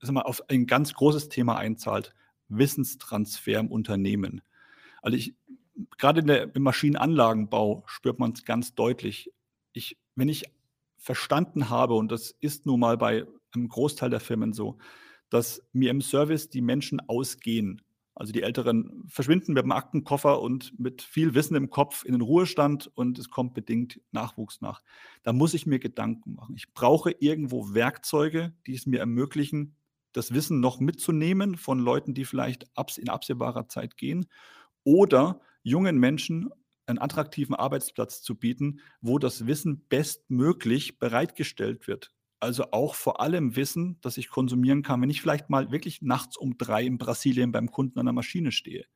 [0.00, 2.14] sag mal, auf ein ganz großes Thema einzahlt,
[2.48, 4.42] Wissenstransfer im Unternehmen.
[5.02, 5.34] Also ich,
[5.98, 9.32] gerade in der, im Maschinenanlagenbau spürt man es ganz deutlich.
[9.72, 10.44] Ich, wenn ich
[10.96, 14.78] verstanden habe, und das ist nun mal bei einem Großteil der Firmen so,
[15.28, 17.82] dass mir im Service die Menschen ausgehen.
[18.20, 22.20] Also die Älteren verschwinden mit dem Aktenkoffer und mit viel Wissen im Kopf in den
[22.20, 24.82] Ruhestand und es kommt bedingt Nachwuchs nach.
[25.22, 26.54] Da muss ich mir Gedanken machen.
[26.54, 29.74] Ich brauche irgendwo Werkzeuge, die es mir ermöglichen,
[30.12, 32.66] das Wissen noch mitzunehmen von Leuten, die vielleicht
[32.98, 34.26] in absehbarer Zeit gehen
[34.84, 36.50] oder jungen Menschen
[36.84, 42.12] einen attraktiven Arbeitsplatz zu bieten, wo das Wissen bestmöglich bereitgestellt wird.
[42.40, 46.38] Also auch vor allem Wissen, das ich konsumieren kann, wenn ich vielleicht mal wirklich nachts
[46.38, 48.86] um drei in Brasilien beim Kunden an der Maschine stehe.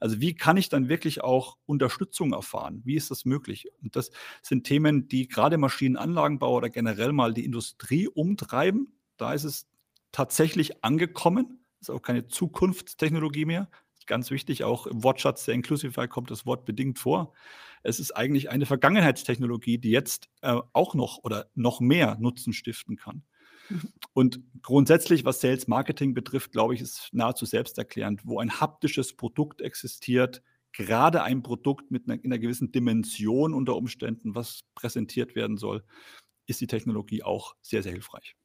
[0.00, 2.82] Also wie kann ich dann wirklich auch Unterstützung erfahren?
[2.84, 3.68] Wie ist das möglich?
[3.82, 4.10] Und das
[4.42, 8.98] sind Themen, die gerade Maschinenanlagenbau oder generell mal die Industrie umtreiben.
[9.16, 9.66] Da ist es
[10.10, 11.64] tatsächlich angekommen.
[11.80, 13.68] Ist auch keine Zukunftstechnologie mehr.
[14.06, 17.32] Ganz wichtig, auch im Wortschatz der Inclusify kommt das Wort bedingt vor.
[17.82, 22.96] Es ist eigentlich eine Vergangenheitstechnologie, die jetzt äh, auch noch oder noch mehr Nutzen stiften
[22.96, 23.22] kann.
[23.68, 23.92] Mhm.
[24.12, 29.60] Und grundsätzlich, was Sales Marketing betrifft, glaube ich, ist nahezu selbsterklärend, wo ein haptisches Produkt
[29.60, 35.84] existiert, gerade ein Produkt mit einer, einer gewissen Dimension unter Umständen, was präsentiert werden soll,
[36.46, 38.36] ist die Technologie auch sehr, sehr hilfreich.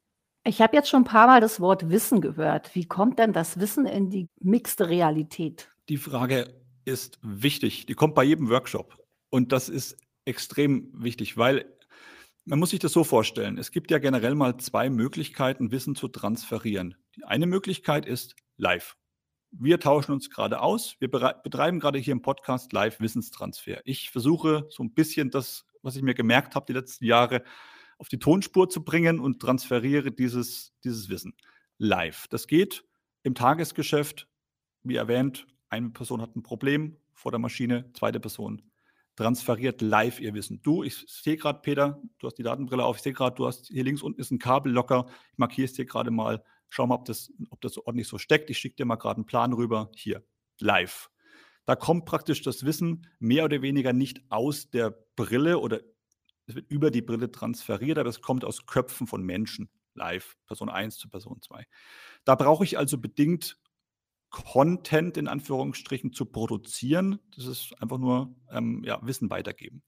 [0.44, 2.74] Ich habe jetzt schon ein paar Mal das Wort Wissen gehört.
[2.74, 5.68] Wie kommt denn das Wissen in die mixte Realität?
[5.90, 6.54] Die Frage
[6.86, 7.84] ist wichtig.
[7.86, 8.96] Die kommt bei jedem Workshop.
[9.28, 11.66] Und das ist extrem wichtig, weil
[12.46, 13.58] man muss sich das so vorstellen.
[13.58, 16.96] Es gibt ja generell mal zwei Möglichkeiten, Wissen zu transferieren.
[17.16, 18.96] Die eine Möglichkeit ist live.
[19.50, 20.96] Wir tauschen uns gerade aus.
[21.00, 23.80] Wir betreiben gerade hier im Podcast live Wissenstransfer.
[23.84, 27.42] Ich versuche so ein bisschen das, was ich mir gemerkt habe die letzten Jahre,
[28.00, 31.34] auf die Tonspur zu bringen und transferiere dieses, dieses Wissen
[31.76, 32.26] live.
[32.28, 32.84] Das geht
[33.22, 34.26] im Tagesgeschäft,
[34.82, 38.62] wie erwähnt, eine Person hat ein Problem vor der Maschine, zweite Person
[39.16, 40.62] transferiert live ihr Wissen.
[40.62, 43.66] Du, ich sehe gerade, Peter, du hast die Datenbrille auf, ich sehe gerade, du hast
[43.66, 46.94] hier links unten ist ein Kabel locker, ich markiere es dir gerade mal, schau mal,
[46.94, 48.48] ob das, ob das ordentlich so steckt.
[48.48, 50.24] Ich schicke dir mal gerade einen Plan rüber, hier,
[50.58, 51.10] live.
[51.66, 55.80] Da kommt praktisch das Wissen mehr oder weniger nicht aus der Brille oder
[56.46, 60.68] es wird über die Brille transferiert, aber es kommt aus Köpfen von Menschen live, Person
[60.68, 61.66] 1 zu Person 2.
[62.24, 63.58] Da brauche ich also bedingt
[64.30, 67.18] Content in Anführungsstrichen zu produzieren.
[67.34, 69.82] Das ist einfach nur ähm, ja, Wissen weitergeben.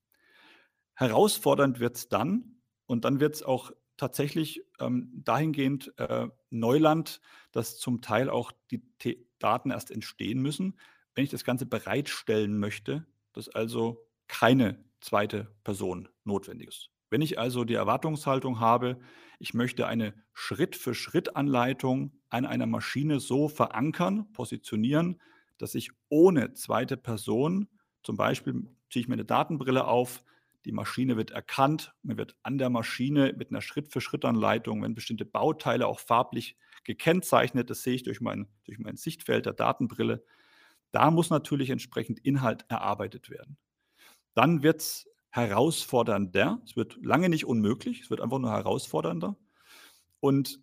[0.95, 7.21] Herausfordernd wird es dann und dann wird es auch tatsächlich ähm, dahingehend äh, Neuland,
[7.53, 10.79] dass zum Teil auch die T Daten erst entstehen müssen,
[11.15, 16.91] wenn ich das Ganze bereitstellen möchte, dass also keine zweite Person notwendig ist.
[17.11, 18.99] Wenn ich also die Erwartungshaltung habe,
[19.39, 25.21] ich möchte eine Schritt-für-Schritt-Anleitung an einer Maschine so verankern, positionieren,
[25.59, 27.69] dass ich ohne zweite Person,
[28.03, 28.55] zum Beispiel
[28.91, 30.25] ziehe ich mir eine Datenbrille auf,
[30.65, 35.89] die Maschine wird erkannt, mir wird an der Maschine mit einer Schritt-für-Schritt-Anleitung, wenn bestimmte Bauteile
[35.89, 40.25] auch farblich gekennzeichnet, das sehe ich durch mein, durch mein Sichtfeld der Datenbrille,
[40.93, 43.59] da muss natürlich entsprechend Inhalt erarbeitet werden
[44.35, 46.61] dann wird es herausfordernder.
[46.65, 49.37] Es wird lange nicht unmöglich, es wird einfach nur herausfordernder.
[50.21, 50.61] Und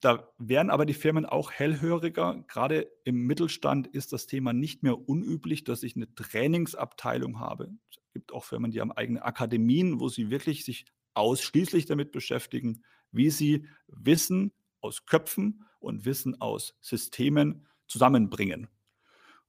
[0.00, 2.44] da werden aber die Firmen auch hellhöriger.
[2.46, 7.70] Gerade im Mittelstand ist das Thema nicht mehr unüblich, dass ich eine Trainingsabteilung habe.
[7.90, 12.84] Es gibt auch Firmen, die haben eigene Akademien, wo sie wirklich sich ausschließlich damit beschäftigen,
[13.10, 18.68] wie sie Wissen aus Köpfen und Wissen aus Systemen zusammenbringen.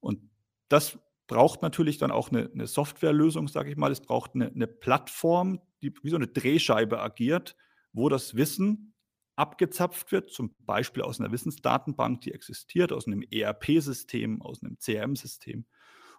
[0.00, 0.30] Und
[0.68, 0.98] das
[1.30, 3.92] braucht natürlich dann auch eine, eine Softwarelösung, sage ich mal.
[3.92, 7.56] Es braucht eine, eine Plattform, die wie so eine Drehscheibe agiert,
[7.92, 8.94] wo das Wissen
[9.36, 15.66] abgezapft wird, zum Beispiel aus einer Wissensdatenbank, die existiert, aus einem ERP-System, aus einem CRM-System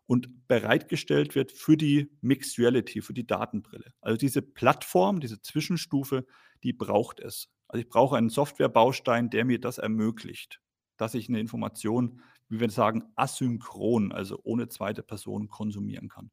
[0.06, 3.94] und bereitgestellt wird für die Mixed Reality, für die Datenbrille.
[4.00, 6.26] Also diese Plattform, diese Zwischenstufe,
[6.64, 7.50] die braucht es.
[7.68, 10.62] Also ich brauche einen Softwarebaustein, der mir das ermöglicht,
[10.96, 12.22] dass ich eine Information,
[12.52, 16.32] wie wir sagen, asynchron, also ohne zweite Person konsumieren kann.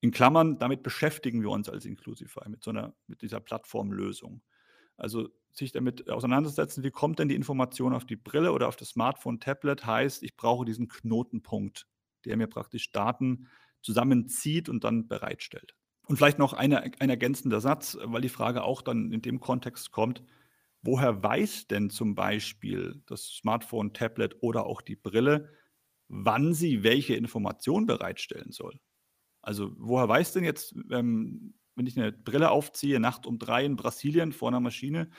[0.00, 4.42] In Klammern, damit beschäftigen wir uns als Inclusify mit so einer, mit dieser Plattformlösung.
[4.96, 8.88] Also sich damit auseinandersetzen, wie kommt denn die Information auf die Brille oder auf das
[8.88, 11.86] Smartphone, Tablet, heißt, ich brauche diesen Knotenpunkt,
[12.24, 13.48] der mir praktisch Daten
[13.82, 15.74] zusammenzieht und dann bereitstellt.
[16.06, 19.92] Und vielleicht noch eine, ein ergänzender Satz, weil die Frage auch dann in dem Kontext
[19.92, 20.24] kommt,
[20.82, 25.50] woher weiß denn zum Beispiel das Smartphone, Tablet oder auch die Brille,
[26.08, 28.80] wann sie welche Information bereitstellen soll?
[29.42, 33.76] Also woher weiß denn jetzt, ähm, wenn ich eine Brille aufziehe, Nacht um drei in
[33.76, 35.10] Brasilien vor einer Maschine,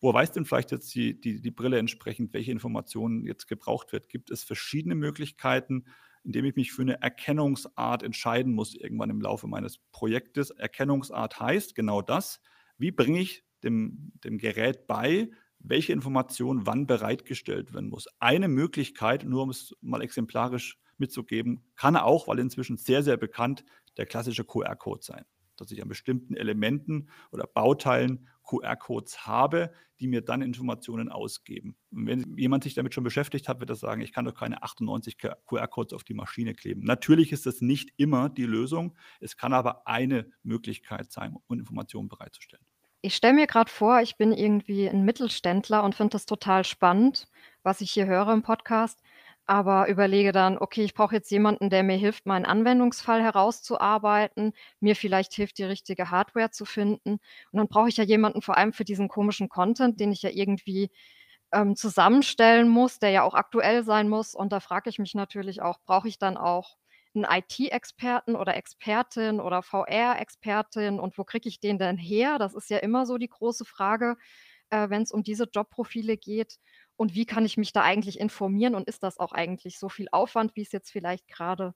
[0.00, 4.08] woher weiß denn vielleicht jetzt die, die, die Brille entsprechend, welche Informationen jetzt gebraucht wird?
[4.08, 5.86] Gibt es verschiedene Möglichkeiten,
[6.24, 10.50] indem ich mich für eine Erkennungsart entscheiden muss, irgendwann im Laufe meines Projektes?
[10.50, 12.40] Erkennungsart heißt genau das.
[12.78, 18.06] Wie bringe ich dem, dem Gerät bei, welche Information wann bereitgestellt werden muss?
[18.18, 23.64] Eine Möglichkeit, nur um es mal exemplarisch mitzugeben, kann auch, weil inzwischen sehr, sehr bekannt,
[23.96, 25.24] der klassische QR-Code sein.
[25.56, 31.76] Dass ich an bestimmten Elementen oder Bauteilen QR-Codes habe, die mir dann Informationen ausgeben.
[31.90, 34.62] Und wenn jemand sich damit schon beschäftigt hat, wird er sagen, ich kann doch keine
[34.62, 36.82] 98 QR-Codes auf die Maschine kleben.
[36.82, 38.94] Natürlich ist das nicht immer die Lösung.
[39.20, 42.65] Es kann aber eine Möglichkeit sein, um Informationen bereitzustellen.
[43.06, 47.28] Ich stelle mir gerade vor, ich bin irgendwie ein Mittelständler und finde das total spannend,
[47.62, 49.00] was ich hier höre im Podcast
[49.46, 54.96] aber überlege dann, okay, ich brauche jetzt jemanden, der mir hilft, meinen Anwendungsfall herauszuarbeiten, mir
[54.96, 57.12] vielleicht hilft, die richtige Hardware zu finden.
[57.52, 60.30] Und dann brauche ich ja jemanden vor allem für diesen komischen Content, den ich ja
[60.30, 60.90] irgendwie
[61.52, 64.34] ähm, zusammenstellen muss, der ja auch aktuell sein muss.
[64.34, 66.76] Und da frage ich mich natürlich auch, brauche ich dann auch
[67.16, 72.38] einen IT-Experten oder Expertin oder VR-Expertin und wo kriege ich den denn her?
[72.38, 74.16] Das ist ja immer so die große Frage,
[74.70, 76.58] äh, wenn es um diese Jobprofile geht
[76.96, 80.08] und wie kann ich mich da eigentlich informieren und ist das auch eigentlich so viel
[80.12, 81.74] Aufwand, wie es jetzt vielleicht gerade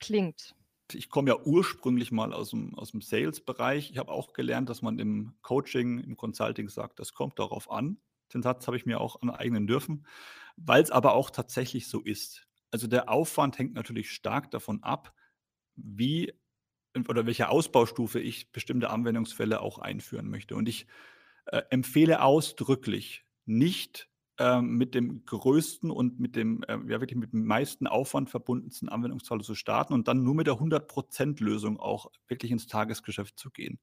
[0.00, 0.54] klingt?
[0.92, 3.90] Ich komme ja ursprünglich mal aus dem, aus dem Sales-Bereich.
[3.90, 7.98] Ich habe auch gelernt, dass man im Coaching, im Consulting sagt, das kommt darauf an.
[8.34, 10.06] Den Satz habe ich mir auch aneignen dürfen,
[10.56, 12.48] weil es aber auch tatsächlich so ist.
[12.72, 15.14] Also der Aufwand hängt natürlich stark davon ab,
[15.76, 16.32] wie
[17.08, 20.56] oder welche Ausbaustufe ich bestimmte Anwendungsfälle auch einführen möchte.
[20.56, 20.86] Und ich
[21.46, 24.08] äh, empfehle ausdrücklich, nicht
[24.38, 28.88] ähm, mit dem größten und mit dem, äh, ja, wirklich mit dem meisten Aufwand verbundensten
[28.88, 33.78] Anwendungsfall zu starten und dann nur mit der 100%-Lösung auch wirklich ins Tagesgeschäft zu gehen.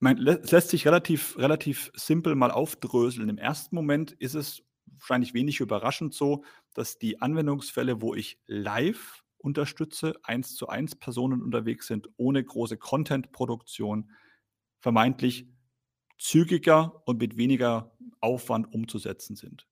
[0.00, 3.28] Es lässt sich relativ, relativ simpel mal aufdröseln.
[3.28, 9.24] Im ersten Moment ist es wahrscheinlich wenig überraschend so, dass die Anwendungsfälle, wo ich live
[9.38, 14.10] unterstütze, eins zu eins Personen unterwegs sind, ohne große Content-Produktion,
[14.80, 15.46] vermeintlich
[16.18, 19.66] zügiger und mit weniger Aufwand umzusetzen sind.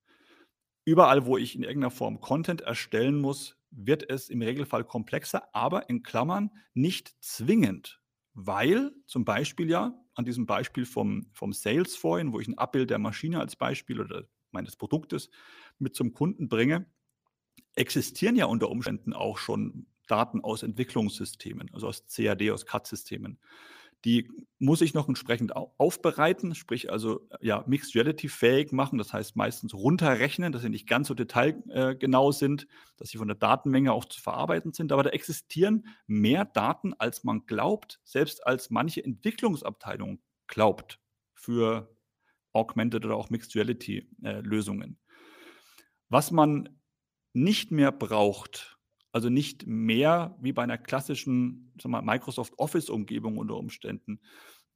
[0.84, 5.88] Überall, wo ich in irgendeiner Form Content erstellen muss, wird es im Regelfall komplexer, aber
[5.88, 8.00] in Klammern nicht zwingend,
[8.34, 12.90] weil zum Beispiel ja an diesem Beispiel vom, vom Sales vorhin, wo ich ein Abbild
[12.90, 15.30] der Maschine als Beispiel oder meines Produktes
[15.80, 16.86] mit zum Kunden bringe,
[17.74, 23.38] existieren ja unter Umständen auch schon Daten aus Entwicklungssystemen, also aus CAD, aus CAD-Systemen.
[24.04, 29.36] Die muss ich noch entsprechend aufbereiten, sprich also ja, Mixed Reality fähig machen, das heißt
[29.36, 32.66] meistens runterrechnen, dass sie nicht ganz so detailgenau sind,
[32.96, 34.90] dass sie von der Datenmenge auch zu verarbeiten sind.
[34.90, 40.98] Aber da existieren mehr Daten, als man glaubt, selbst als manche Entwicklungsabteilung glaubt
[41.34, 41.94] für
[42.52, 44.98] Augmented oder auch Mixed Reality äh, Lösungen.
[46.10, 46.68] Was man
[47.32, 48.78] nicht mehr braucht,
[49.12, 54.20] also nicht mehr wie bei einer klassischen mal, Microsoft Office-Umgebung unter Umständen.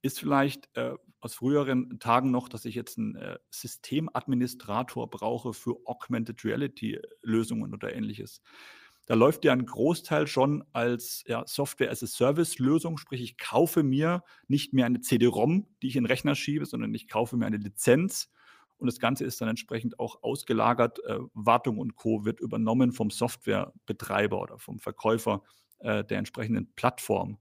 [0.03, 5.77] Ist vielleicht äh, aus früheren Tagen noch, dass ich jetzt einen äh, Systemadministrator brauche für
[5.87, 8.43] Augmented Reality-Lösungen oder ähnliches.
[9.07, 14.87] Da läuft ja ein Großteil schon als ja, Software-as-a-Service-Lösung, sprich ich kaufe mir nicht mehr
[14.87, 18.31] eine CD-ROM, die ich in den Rechner schiebe, sondern ich kaufe mir eine Lizenz
[18.85, 21.03] und das Ganze ist dann entsprechend auch ausgelagert.
[21.07, 22.27] Äh, Wartung und Co.
[22.27, 25.43] wird übernommen vom Softwarebetreiber oder vom Verkäufer
[25.79, 27.39] äh, der entsprechenden Plattform.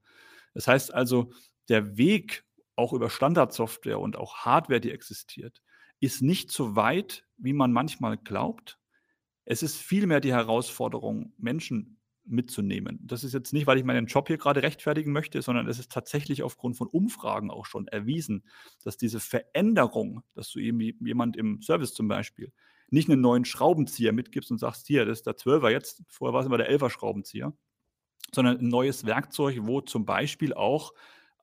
[0.53, 1.34] Das heißt also,
[1.67, 2.45] der Weg
[2.77, 5.62] auch über Standardsoftware und auch Hardware, die existiert,
[5.99, 8.79] ist nicht so weit, wie man manchmal glaubt.
[9.43, 13.00] Es ist vielmehr die Herausforderung, Menschen mitzunehmen.
[13.04, 15.92] Das ist jetzt nicht, weil ich meinen Job hier gerade rechtfertigen möchte, sondern es ist
[15.92, 18.44] tatsächlich aufgrund von Umfragen auch schon erwiesen,
[18.84, 22.52] dass diese Veränderung, dass du eben jemand im Service zum Beispiel
[22.90, 26.42] nicht einen neuen Schraubenzieher mitgibst und sagst, hier, das ist der 12er jetzt, vorher war
[26.42, 27.54] es immer der 11er Schraubenzieher,
[28.34, 30.94] sondern ein neues Werkzeug, wo zum Beispiel auch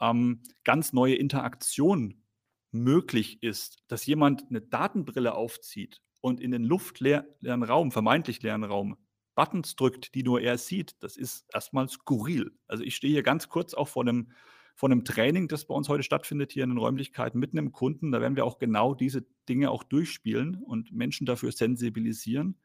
[0.00, 2.24] ähm, ganz neue Interaktionen
[2.72, 8.96] möglich ist, dass jemand eine Datenbrille aufzieht und in den luftleeren Raum, vermeintlich leeren Raum,
[9.40, 12.50] Buttons drückt, die nur er sieht, das ist erstmal skurril.
[12.68, 14.32] Also ich stehe hier ganz kurz auch vor einem,
[14.74, 18.12] vor einem Training, das bei uns heute stattfindet, hier in den Räumlichkeiten mit einem Kunden.
[18.12, 22.58] Da werden wir auch genau diese Dinge auch durchspielen und Menschen dafür sensibilisieren.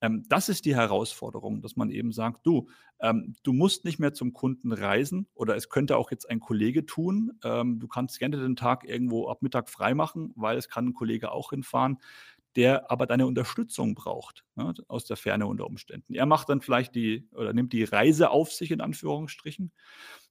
[0.00, 2.68] Ähm, das ist die Herausforderung, dass man eben sagt, du,
[3.00, 6.86] ähm, du musst nicht mehr zum Kunden reisen oder es könnte auch jetzt ein Kollege
[6.86, 7.32] tun.
[7.42, 10.94] Ähm, du kannst gerne den Tag irgendwo ab Mittag frei machen, weil es kann ein
[10.94, 11.98] Kollege auch hinfahren,
[12.58, 16.12] der aber deine Unterstützung braucht, ne, aus der Ferne unter Umständen.
[16.12, 19.70] Er macht dann vielleicht die oder nimmt die Reise auf sich in Anführungsstrichen.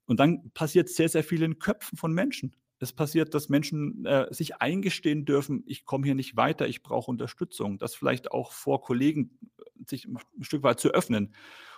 [0.07, 2.53] Und dann passiert sehr, sehr viel in Köpfen von Menschen.
[2.79, 7.09] Es passiert, dass Menschen äh, sich eingestehen dürfen, ich komme hier nicht weiter, ich brauche
[7.09, 7.77] Unterstützung.
[7.77, 9.39] Das vielleicht auch vor Kollegen
[9.87, 11.33] sich ein Stück weit zu öffnen.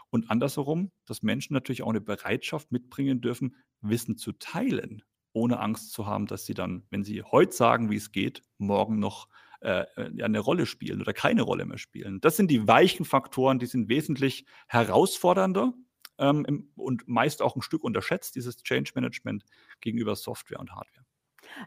[0.09, 5.91] Und andersherum, dass Menschen natürlich auch eine Bereitschaft mitbringen dürfen, Wissen zu teilen, ohne Angst
[5.91, 9.27] zu haben, dass sie dann, wenn sie heute sagen, wie es geht, morgen noch
[9.61, 9.85] äh,
[10.23, 12.21] eine Rolle spielen oder keine Rolle mehr spielen.
[12.21, 15.73] Das sind die weichen Faktoren, die sind wesentlich herausfordernder
[16.17, 19.43] ähm, und meist auch ein Stück unterschätzt, dieses Change Management
[19.81, 21.05] gegenüber Software und Hardware.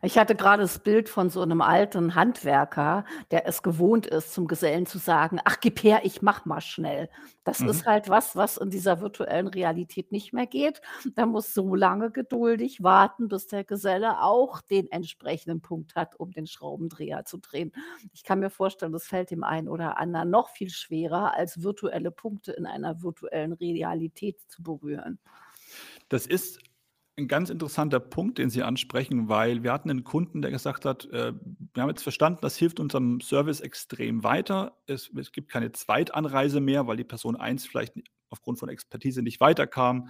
[0.01, 4.47] Ich hatte gerade das Bild von so einem alten Handwerker, der es gewohnt ist, zum
[4.47, 7.11] Gesellen zu sagen: „Ach, gib her, ich mach mal schnell.“
[7.45, 7.69] Das Mhm.
[7.69, 10.81] ist halt was, was in dieser virtuellen Realität nicht mehr geht.
[11.17, 16.31] Der muss so lange geduldig warten, bis der Geselle auch den entsprechenden Punkt hat, um
[16.31, 17.73] den Schraubendreher zu drehen.
[18.13, 22.11] Ich kann mir vorstellen, das fällt dem einen oder anderen noch viel schwerer, als virtuelle
[22.11, 25.19] Punkte in einer virtuellen Realität zu berühren.
[26.09, 26.59] Das ist
[27.17, 31.05] ein ganz interessanter Punkt, den Sie ansprechen, weil wir hatten einen Kunden, der gesagt hat,
[31.07, 31.33] äh,
[31.75, 34.79] wir haben jetzt verstanden, das hilft unserem Service extrem weiter.
[34.87, 37.95] Es, es gibt keine Zweitanreise mehr, weil die Person 1 vielleicht
[38.31, 40.09] aufgrund von Expertise nicht weiterkam.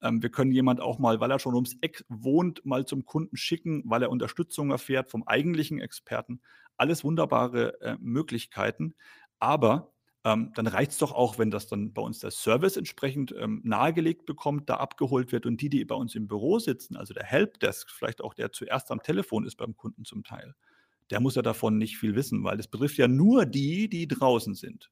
[0.00, 3.36] Ähm, wir können jemand auch mal, weil er schon ums Eck wohnt, mal zum Kunden
[3.36, 6.40] schicken, weil er Unterstützung erfährt vom eigentlichen Experten.
[6.76, 8.94] Alles wunderbare äh, Möglichkeiten.
[9.38, 9.92] Aber
[10.28, 13.62] ähm, dann reicht es doch auch, wenn das dann bei uns der Service entsprechend ähm,
[13.64, 17.24] nahegelegt bekommt, da abgeholt wird und die, die bei uns im Büro sitzen, also der
[17.24, 20.54] Helpdesk, vielleicht auch der zuerst am Telefon ist beim Kunden zum Teil,
[21.10, 24.54] der muss ja davon nicht viel wissen, weil es betrifft ja nur die, die draußen
[24.54, 24.90] sind.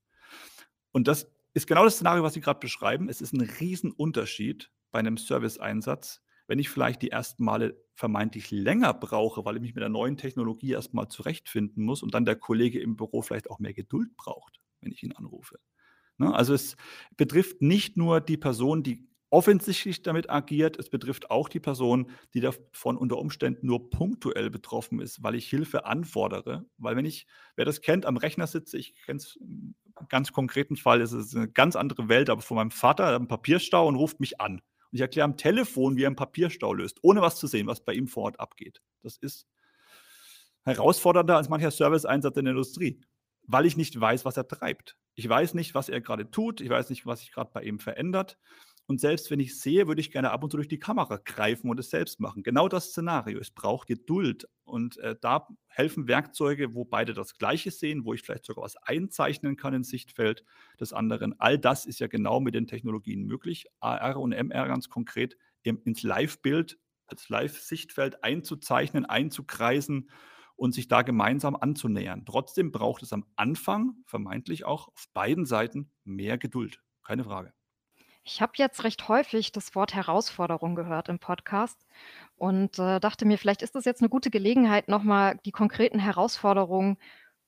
[0.92, 3.10] Und das ist genau das Szenario, was Sie gerade beschreiben.
[3.10, 8.94] Es ist ein Riesenunterschied bei einem Service-Einsatz, wenn ich vielleicht die ersten Male vermeintlich länger
[8.94, 12.80] brauche, weil ich mich mit der neuen Technologie erstmal zurechtfinden muss und dann der Kollege
[12.80, 15.58] im Büro vielleicht auch mehr Geduld braucht wenn ich ihn anrufe.
[16.16, 16.34] Ne?
[16.34, 16.76] Also es
[17.16, 22.40] betrifft nicht nur die Person, die offensichtlich damit agiert, es betrifft auch die Person, die
[22.40, 26.64] davon unter Umständen nur punktuell betroffen ist, weil ich Hilfe anfordere.
[26.78, 29.38] Weil wenn ich, wer das kennt, am Rechner sitze, ich kenne es
[30.08, 33.88] ganz konkreten Fall, ist es eine ganz andere Welt, aber von meinem Vater einen Papierstau
[33.88, 34.54] und ruft mich an.
[34.54, 37.84] Und ich erkläre am Telefon, wie er einen Papierstau löst, ohne was zu sehen, was
[37.84, 38.80] bei ihm vor Ort abgeht.
[39.02, 39.48] Das ist
[40.64, 43.00] herausfordernder als mancher Serviceeinsatz in der Industrie
[43.46, 44.96] weil ich nicht weiß, was er treibt.
[45.14, 46.60] Ich weiß nicht, was er gerade tut.
[46.60, 48.38] Ich weiß nicht, was sich gerade bei ihm verändert.
[48.88, 51.68] Und selbst wenn ich sehe, würde ich gerne ab und zu durch die Kamera greifen
[51.68, 52.44] und es selbst machen.
[52.44, 53.40] Genau das Szenario.
[53.40, 54.48] Es braucht Geduld.
[54.64, 58.76] Und äh, da helfen Werkzeuge, wo beide das Gleiche sehen, wo ich vielleicht sogar was
[58.76, 60.44] einzeichnen kann ins Sichtfeld
[60.78, 61.34] des anderen.
[61.40, 63.66] All das ist ja genau mit den Technologien möglich.
[63.80, 66.78] AR und MR ganz konkret ins Live-Bild,
[67.08, 70.10] als Live-Sichtfeld einzuzeichnen, einzukreisen
[70.56, 72.24] und sich da gemeinsam anzunähern.
[72.26, 76.80] Trotzdem braucht es am Anfang vermeintlich auch auf beiden Seiten mehr Geduld.
[77.04, 77.52] Keine Frage.
[78.24, 81.86] Ich habe jetzt recht häufig das Wort Herausforderung gehört im Podcast
[82.34, 86.96] und äh, dachte mir, vielleicht ist das jetzt eine gute Gelegenheit, nochmal die konkreten Herausforderungen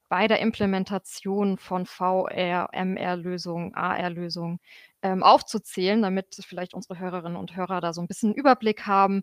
[0.09, 4.61] bei der Implementation von VR, MR-Lösungen, AR-Lösungen
[5.03, 9.23] ähm, aufzuzählen, damit vielleicht unsere Hörerinnen und Hörer da so ein bisschen Überblick haben,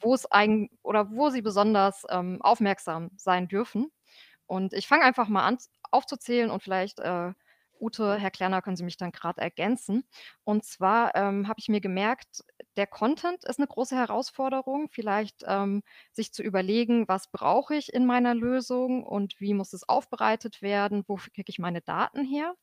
[0.00, 3.90] wo es ein oder wo sie besonders ähm, aufmerksam sein dürfen.
[4.46, 5.58] Und ich fange einfach mal an
[5.90, 7.32] aufzuzählen und vielleicht, äh,
[7.80, 10.04] Ute, Herr Klerner, können Sie mich dann gerade ergänzen.
[10.44, 12.44] Und zwar ähm, habe ich mir gemerkt,
[12.76, 15.82] der Content ist eine große Herausforderung, vielleicht ähm,
[16.12, 21.04] sich zu überlegen, was brauche ich in meiner Lösung und wie muss es aufbereitet werden,
[21.08, 22.54] wofür kriege ich meine Daten her.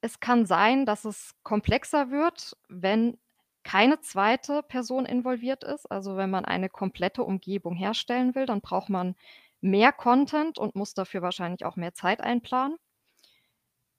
[0.00, 3.18] Es kann sein, dass es komplexer wird, wenn
[3.68, 5.84] keine zweite Person involviert ist.
[5.90, 9.14] Also wenn man eine komplette Umgebung herstellen will, dann braucht man
[9.60, 12.78] mehr Content und muss dafür wahrscheinlich auch mehr Zeit einplanen.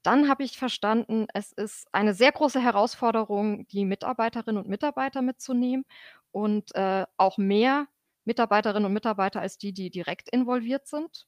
[0.02, 5.84] Dann habe ich verstanden, es ist eine sehr große Herausforderung, die Mitarbeiterinnen und Mitarbeiter mitzunehmen
[6.32, 7.86] und äh, auch mehr
[8.24, 11.26] Mitarbeiterinnen und Mitarbeiter als die, die direkt involviert sind.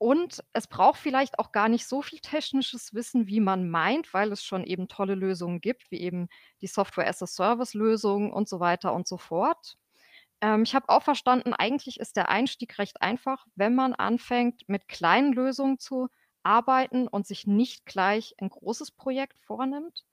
[0.00, 4.32] Und es braucht vielleicht auch gar nicht so viel technisches Wissen, wie man meint, weil
[4.32, 6.28] es schon eben tolle Lösungen gibt, wie eben
[6.62, 9.76] die Software-as-a-Service-Lösung und so weiter und so fort.
[10.40, 14.88] Ähm, ich habe auch verstanden, eigentlich ist der Einstieg recht einfach, wenn man anfängt, mit
[14.88, 16.08] kleinen Lösungen zu
[16.42, 20.04] arbeiten und sich nicht gleich ein großes Projekt vornimmt.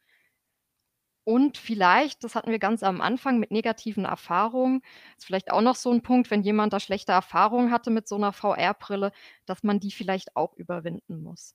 [1.28, 4.82] Und vielleicht, das hatten wir ganz am Anfang mit negativen Erfahrungen,
[5.17, 8.15] ist vielleicht auch noch so ein Punkt, wenn jemand da schlechte Erfahrungen hatte mit so
[8.15, 9.11] einer VR-Brille,
[9.45, 11.53] dass man die vielleicht auch überwinden muss.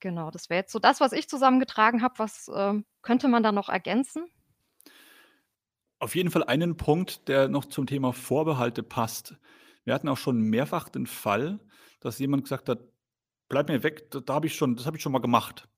[0.00, 2.18] Genau, das wäre jetzt so das, was ich zusammengetragen habe.
[2.18, 4.26] Was, ähm, könnte man da noch ergänzen?
[5.98, 9.36] Auf jeden Fall einen Punkt, der noch zum Thema Vorbehalte passt.
[9.84, 11.60] Wir hatten auch schon mehrfach den Fall,
[12.00, 12.80] dass jemand gesagt hat:
[13.48, 15.68] „Bleib mir weg, da da habe ich schon das habe ich schon mal gemacht.“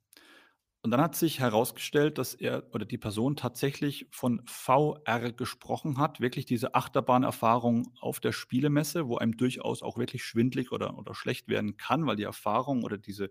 [0.85, 6.21] Und dann hat sich herausgestellt, dass er oder die Person tatsächlich von VR gesprochen hat,
[6.21, 11.49] wirklich diese Achterbahnerfahrung auf der Spielemesse, wo einem durchaus auch wirklich schwindlig oder oder schlecht
[11.49, 13.31] werden kann, weil die Erfahrung oder diese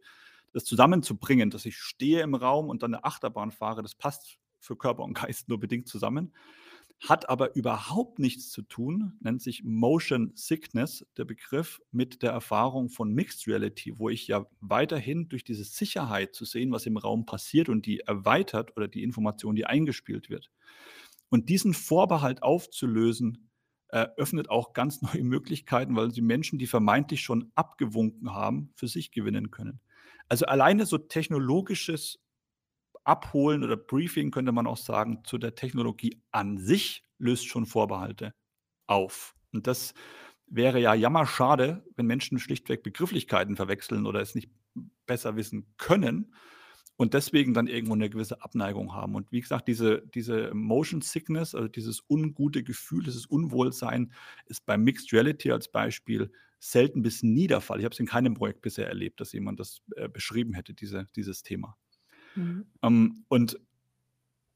[0.53, 4.75] das zusammenzubringen, dass ich stehe im Raum und dann 'ne Achterbahn fahre, das passt für
[4.77, 6.33] Körper und Geist nur bedingt zusammen
[7.07, 12.89] hat aber überhaupt nichts zu tun, nennt sich Motion Sickness, der Begriff, mit der Erfahrung
[12.89, 17.25] von Mixed Reality, wo ich ja weiterhin durch diese Sicherheit zu sehen, was im Raum
[17.25, 20.49] passiert und die erweitert oder die Information, die eingespielt wird.
[21.29, 23.49] Und diesen Vorbehalt aufzulösen,
[23.89, 29.11] eröffnet auch ganz neue Möglichkeiten, weil sie Menschen, die vermeintlich schon abgewunken haben, für sich
[29.11, 29.81] gewinnen können.
[30.29, 32.22] Also alleine so technologisches
[33.03, 38.33] Abholen oder Briefing, könnte man auch sagen, zu der Technologie an sich löst schon Vorbehalte
[38.87, 39.35] auf.
[39.51, 39.93] Und das
[40.47, 44.51] wäre ja jammerschade, wenn Menschen schlichtweg Begrifflichkeiten verwechseln oder es nicht
[45.05, 46.33] besser wissen können
[46.95, 49.15] und deswegen dann irgendwo eine gewisse Abneigung haben.
[49.15, 54.13] Und wie gesagt, diese, diese Motion Sickness, also dieses ungute Gefühl, dieses Unwohlsein,
[54.45, 57.79] ist bei Mixed Reality als Beispiel selten bis nie der Fall.
[57.79, 61.09] Ich habe es in keinem Projekt bisher erlebt, dass jemand das äh, beschrieben hätte, diese,
[61.15, 61.77] dieses Thema.
[62.35, 62.65] Mhm.
[62.81, 63.59] Ähm, und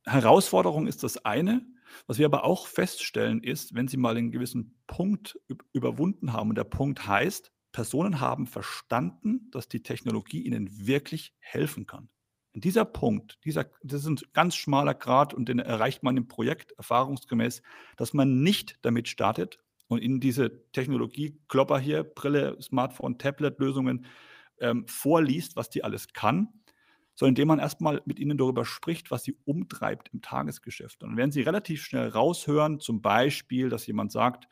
[0.05, 1.65] Herausforderung ist das eine.
[2.05, 5.39] Was wir aber auch feststellen ist, wenn Sie mal einen gewissen Punkt
[5.73, 11.85] überwunden haben, und der Punkt heißt, Personen haben verstanden, dass die Technologie ihnen wirklich helfen
[11.85, 12.09] kann.
[12.53, 16.27] Und dieser Punkt, dieser, das ist ein ganz schmaler Grad und den erreicht man im
[16.27, 17.61] Projekt erfahrungsgemäß,
[17.97, 24.05] dass man nicht damit startet und in diese Technologie-Klopper hier, Brille, Smartphone, Tablet-Lösungen
[24.59, 26.49] ähm, vorliest, was die alles kann,
[27.17, 31.01] sondern indem man erstmal mit ihnen darüber spricht, was sie umtreibt im Tagesgeschäft.
[31.01, 34.47] Und dann werden sie relativ schnell raushören, zum Beispiel, dass jemand sagt,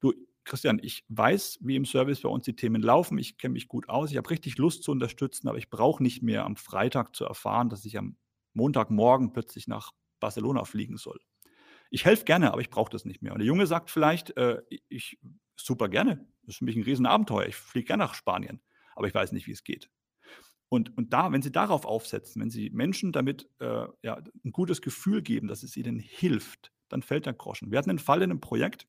[0.00, 0.12] du,
[0.44, 3.88] Christian, ich weiß, wie im Service bei uns die Themen laufen, ich kenne mich gut
[3.88, 7.24] aus, ich habe richtig Lust zu unterstützen, aber ich brauche nicht mehr am Freitag zu
[7.24, 8.18] erfahren, dass ich am
[8.52, 11.18] Montagmorgen plötzlich nach Barcelona fliegen soll.
[11.90, 13.32] Ich helfe gerne, aber ich brauche das nicht mehr.
[13.32, 15.18] Und der Junge sagt vielleicht, äh, ich
[15.56, 18.60] super gerne, das ist für mich ein Riesenabenteuer, ich fliege gerne nach Spanien,
[18.94, 19.90] aber ich weiß nicht, wie es geht.
[20.68, 24.82] Und, und da, wenn Sie darauf aufsetzen, wenn Sie Menschen damit äh, ja, ein gutes
[24.82, 27.70] Gefühl geben, dass es ihnen hilft, dann fällt der Groschen.
[27.70, 28.86] Wir hatten einen Fall in einem Projekt,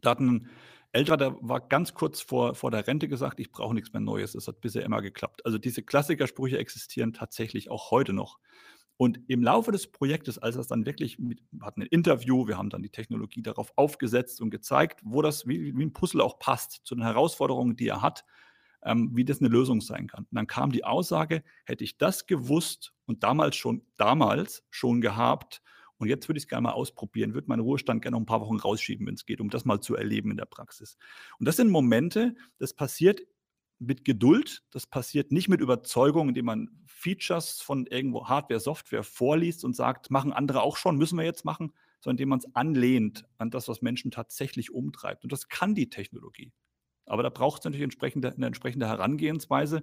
[0.00, 0.48] da hat ein
[0.92, 4.32] Älterer, der war ganz kurz vor, vor der Rente gesagt, ich brauche nichts mehr Neues.
[4.32, 5.44] Das hat bisher immer geklappt.
[5.46, 8.38] Also diese Klassikersprüche existieren tatsächlich auch heute noch.
[8.96, 12.58] Und im Laufe des Projektes, als das dann wirklich, mit, wir hatten ein Interview, wir
[12.58, 16.38] haben dann die Technologie darauf aufgesetzt und gezeigt, wo das wie, wie ein Puzzle auch
[16.38, 18.24] passt zu den Herausforderungen, die er hat,
[18.82, 20.24] ähm, wie das eine Lösung sein kann.
[20.24, 25.62] Und dann kam die Aussage, hätte ich das gewusst und damals schon, damals schon gehabt,
[25.98, 28.40] und jetzt würde ich es gerne mal ausprobieren, würde meinen Ruhestand gerne noch ein paar
[28.40, 30.96] Wochen rausschieben, wenn es geht, um das mal zu erleben in der Praxis.
[31.38, 33.20] Und das sind Momente, das passiert
[33.78, 39.62] mit Geduld, das passiert nicht mit Überzeugung, indem man Features von irgendwo Hardware, Software vorliest
[39.62, 43.26] und sagt, machen andere auch schon, müssen wir jetzt machen, sondern indem man es anlehnt
[43.36, 45.24] an das, was Menschen tatsächlich umtreibt.
[45.24, 46.52] Und das kann die Technologie.
[47.10, 49.82] Aber da braucht es natürlich entsprechende, eine entsprechende Herangehensweise,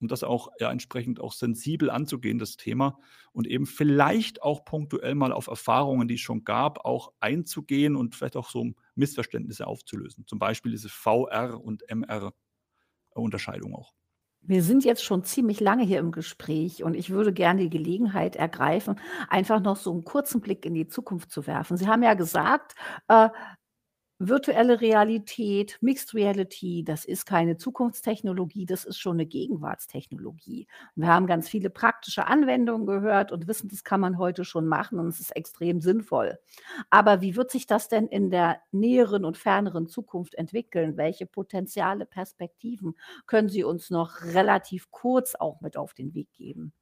[0.00, 2.98] um das auch ja, entsprechend auch sensibel anzugehen, das Thema.
[3.32, 8.14] Und eben vielleicht auch punktuell mal auf Erfahrungen, die es schon gab, auch einzugehen und
[8.14, 10.26] vielleicht auch so Missverständnisse aufzulösen.
[10.26, 13.92] Zum Beispiel diese VR- und MR-Unterscheidung auch.
[14.42, 18.36] Wir sind jetzt schon ziemlich lange hier im Gespräch und ich würde gerne die Gelegenheit
[18.36, 18.98] ergreifen,
[19.28, 21.76] einfach noch so einen kurzen Blick in die Zukunft zu werfen.
[21.76, 22.74] Sie haben ja gesagt,
[23.08, 23.28] äh,
[24.22, 30.66] Virtuelle Realität, Mixed Reality, das ist keine Zukunftstechnologie, das ist schon eine Gegenwartstechnologie.
[30.94, 34.98] Wir haben ganz viele praktische Anwendungen gehört und wissen, das kann man heute schon machen
[34.98, 36.38] und es ist extrem sinnvoll.
[36.90, 40.98] Aber wie wird sich das denn in der näheren und ferneren Zukunft entwickeln?
[40.98, 42.96] Welche potenziale Perspektiven
[43.26, 46.74] können Sie uns noch relativ kurz auch mit auf den Weg geben?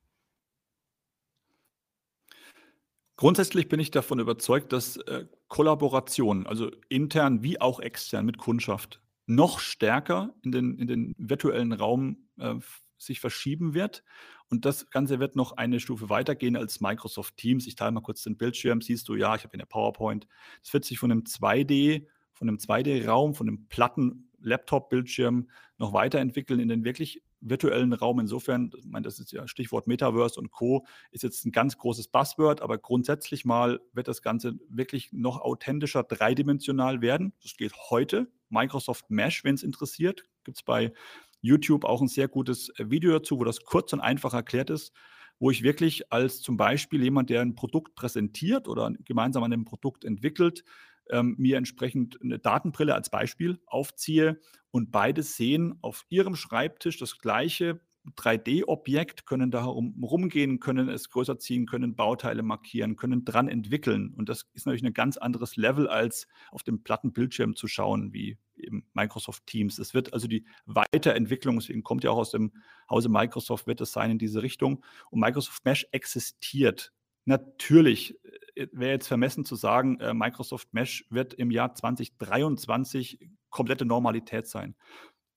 [3.18, 9.02] Grundsätzlich bin ich davon überzeugt, dass, äh, Kollaboration, also intern wie auch extern mit Kundschaft,
[9.26, 12.54] noch stärker in den in den virtuellen Raum, äh,
[12.96, 14.04] sich verschieben wird.
[14.50, 17.66] Und das Ganze wird noch eine Stufe weitergehen als Microsoft Teams.
[17.66, 20.28] Ich teile mal kurz den Bildschirm, siehst du, ja, ich habe hier 'ne PowerPoint.
[20.62, 25.48] Es wird sich von einem 2D von einem 2D-Raum, von einem platten Laptop-Bildschirm
[25.78, 28.20] noch weiterentwickeln in den wirklich virtuellen Raum.
[28.20, 32.08] Insofern, ich meine, das ist ja Stichwort Metaverse und Co., ist jetzt ein ganz großes
[32.08, 37.32] Buzzword, aber grundsätzlich mal wird das Ganze wirklich noch authentischer dreidimensional werden.
[37.42, 38.28] Das geht heute.
[38.50, 40.92] Microsoft Mesh, wenn es interessiert, gibt es bei
[41.40, 44.92] YouTube auch ein sehr gutes Video dazu, wo das kurz und einfach erklärt ist,
[45.38, 49.64] wo ich wirklich als zum Beispiel jemand, der ein Produkt präsentiert oder gemeinsam an einem
[49.64, 50.64] Produkt entwickelt,
[51.10, 54.40] ähm, mir entsprechend eine Datenbrille als Beispiel aufziehe
[54.70, 57.80] und beide sehen auf ihrem Schreibtisch das gleiche
[58.16, 64.14] 3D-Objekt, können da rumgehen, können es größer ziehen, können Bauteile markieren, können dran entwickeln.
[64.16, 68.12] Und das ist natürlich ein ganz anderes Level, als auf dem platten Bildschirm zu schauen,
[68.12, 69.78] wie eben Microsoft Teams.
[69.78, 72.52] Es wird also die Weiterentwicklung, deswegen kommt ja auch aus dem
[72.88, 74.84] Hause Microsoft, wird es sein in diese Richtung.
[75.10, 76.92] Und Microsoft Mesh existiert.
[77.24, 78.30] Natürlich äh,
[78.72, 84.74] wäre jetzt vermessen zu sagen, äh, Microsoft Mesh wird im Jahr 2023 komplette Normalität sein.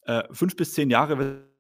[0.04, 1.52] Äh, fünf bis zehn Jahre wird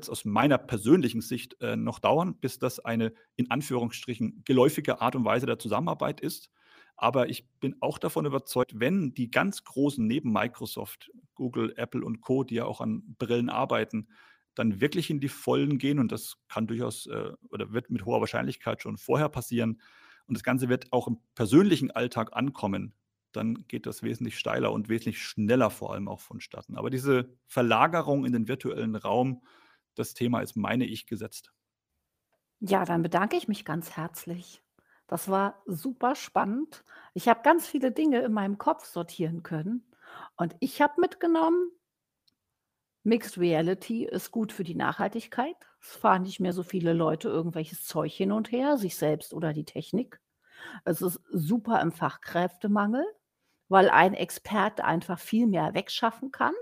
[0.00, 5.16] es aus meiner persönlichen Sicht äh, noch dauern, bis das eine in Anführungsstrichen geläufige Art
[5.16, 6.50] und Weise der Zusammenarbeit ist.
[6.96, 12.20] Aber ich bin auch davon überzeugt, wenn die ganz großen neben Microsoft, Google, Apple und
[12.20, 14.08] Co., die ja auch an Brillen arbeiten,
[14.54, 18.20] dann wirklich in die Vollen gehen und das kann durchaus äh, oder wird mit hoher
[18.20, 19.80] Wahrscheinlichkeit schon vorher passieren
[20.26, 22.94] und das Ganze wird auch im persönlichen Alltag ankommen,
[23.32, 26.76] dann geht das wesentlich steiler und wesentlich schneller vor allem auch vonstatten.
[26.76, 29.42] Aber diese Verlagerung in den virtuellen Raum,
[29.94, 31.52] das Thema ist, meine ich, gesetzt.
[32.60, 34.62] Ja, dann bedanke ich mich ganz herzlich.
[35.08, 36.84] Das war super spannend.
[37.12, 39.84] Ich habe ganz viele Dinge in meinem Kopf sortieren können
[40.36, 41.70] und ich habe mitgenommen,
[43.04, 45.56] Mixed Reality ist gut für die Nachhaltigkeit.
[45.80, 49.52] Es fahren nicht mehr so viele Leute irgendwelches Zeug hin und her, sich selbst oder
[49.52, 50.20] die Technik.
[50.84, 53.04] Es ist super im Fachkräftemangel,
[53.68, 56.54] weil ein Experte einfach viel mehr wegschaffen kann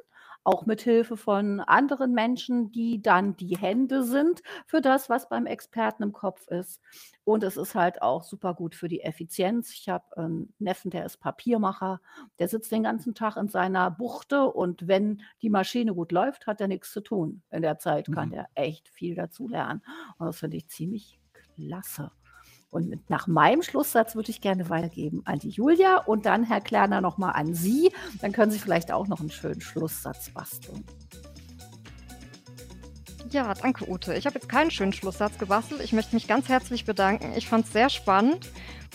[0.44, 5.46] auch mit Hilfe von anderen Menschen, die dann die Hände sind für das, was beim
[5.46, 6.80] Experten im Kopf ist.
[7.24, 9.72] Und es ist halt auch super gut für die Effizienz.
[9.72, 12.00] Ich habe einen Neffen, der ist Papiermacher,
[12.38, 16.60] der sitzt den ganzen Tag in seiner Buchte und wenn die Maschine gut läuft, hat
[16.60, 17.42] er nichts zu tun.
[17.50, 18.34] In der Zeit kann mhm.
[18.34, 19.82] er echt viel dazu lernen.
[20.18, 21.20] Und das finde ich ziemlich
[21.54, 22.10] klasse.
[22.70, 27.00] Und nach meinem Schlusssatz würde ich gerne weitergeben an die Julia und dann Herr Klerner
[27.00, 27.90] nochmal an Sie.
[28.20, 30.84] Dann können Sie vielleicht auch noch einen schönen Schlusssatz basteln.
[33.30, 34.14] Ja, danke Ute.
[34.14, 35.80] Ich habe jetzt keinen schönen Schlusssatz gebastelt.
[35.82, 37.32] Ich möchte mich ganz herzlich bedanken.
[37.36, 38.48] Ich fand es sehr spannend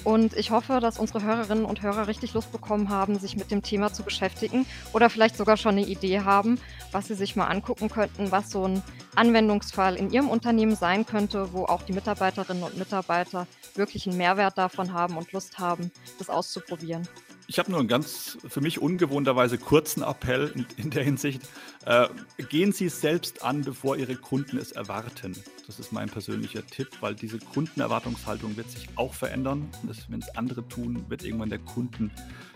[0.06, 3.64] und ich hoffe, dass unsere Hörerinnen und Hörer richtig Lust bekommen haben, sich mit dem
[3.64, 6.60] Thema zu beschäftigen oder vielleicht sogar schon eine Idee haben,
[6.91, 8.84] was sie sich mal angucken könnten, was so ein
[9.16, 14.58] Anwendungsfall in ihrem Unternehmen sein könnte, wo auch die Mitarbeiterinnen und Mitarbeiter wirklich einen Mehrwert
[14.60, 17.08] davon haben und Lust haben, das auszuprobieren.
[17.48, 21.41] Ich habe nur einen ganz für mich ungewohnterweise kurzen Appell in, in der Hinsicht.
[21.86, 22.08] Äh,
[22.50, 25.36] gehen Sie es selbst an, bevor Ihre Kunden es erwarten.
[25.68, 29.70] Das ist mein persönlicher Tipp, weil diese Kundenerwartungshaltung wird sich auch verändern.
[30.10, 32.12] Wenn es andere tun, wird irgendwann der, Kunden,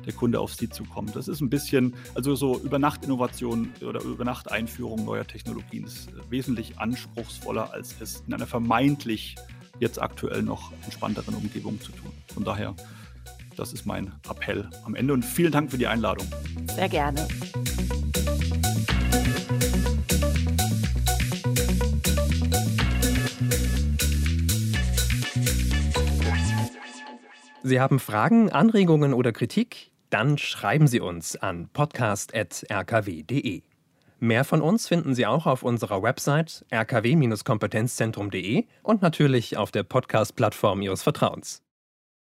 [0.05, 1.11] der Kunde auf Sie zukommen.
[1.13, 7.95] Das ist ein bisschen, also so Übernachtinnovation oder Übernachteinführung neuer Technologien ist wesentlich anspruchsvoller, als
[7.99, 9.35] es in einer vermeintlich
[9.79, 12.11] jetzt aktuell noch entspannteren Umgebung zu tun.
[12.33, 12.75] Von daher
[13.59, 16.25] das ist mein Appell am Ende und vielen Dank für die Einladung.
[16.75, 17.27] Sehr gerne.
[27.61, 29.91] Sie haben Fragen, Anregungen oder Kritik?
[30.09, 33.61] Dann schreiben Sie uns an podcast.rkw.de.
[34.21, 40.81] Mehr von uns finden Sie auch auf unserer Website rkw-kompetenzzentrum.de und natürlich auf der Podcast-Plattform
[40.81, 41.61] Ihres Vertrauens.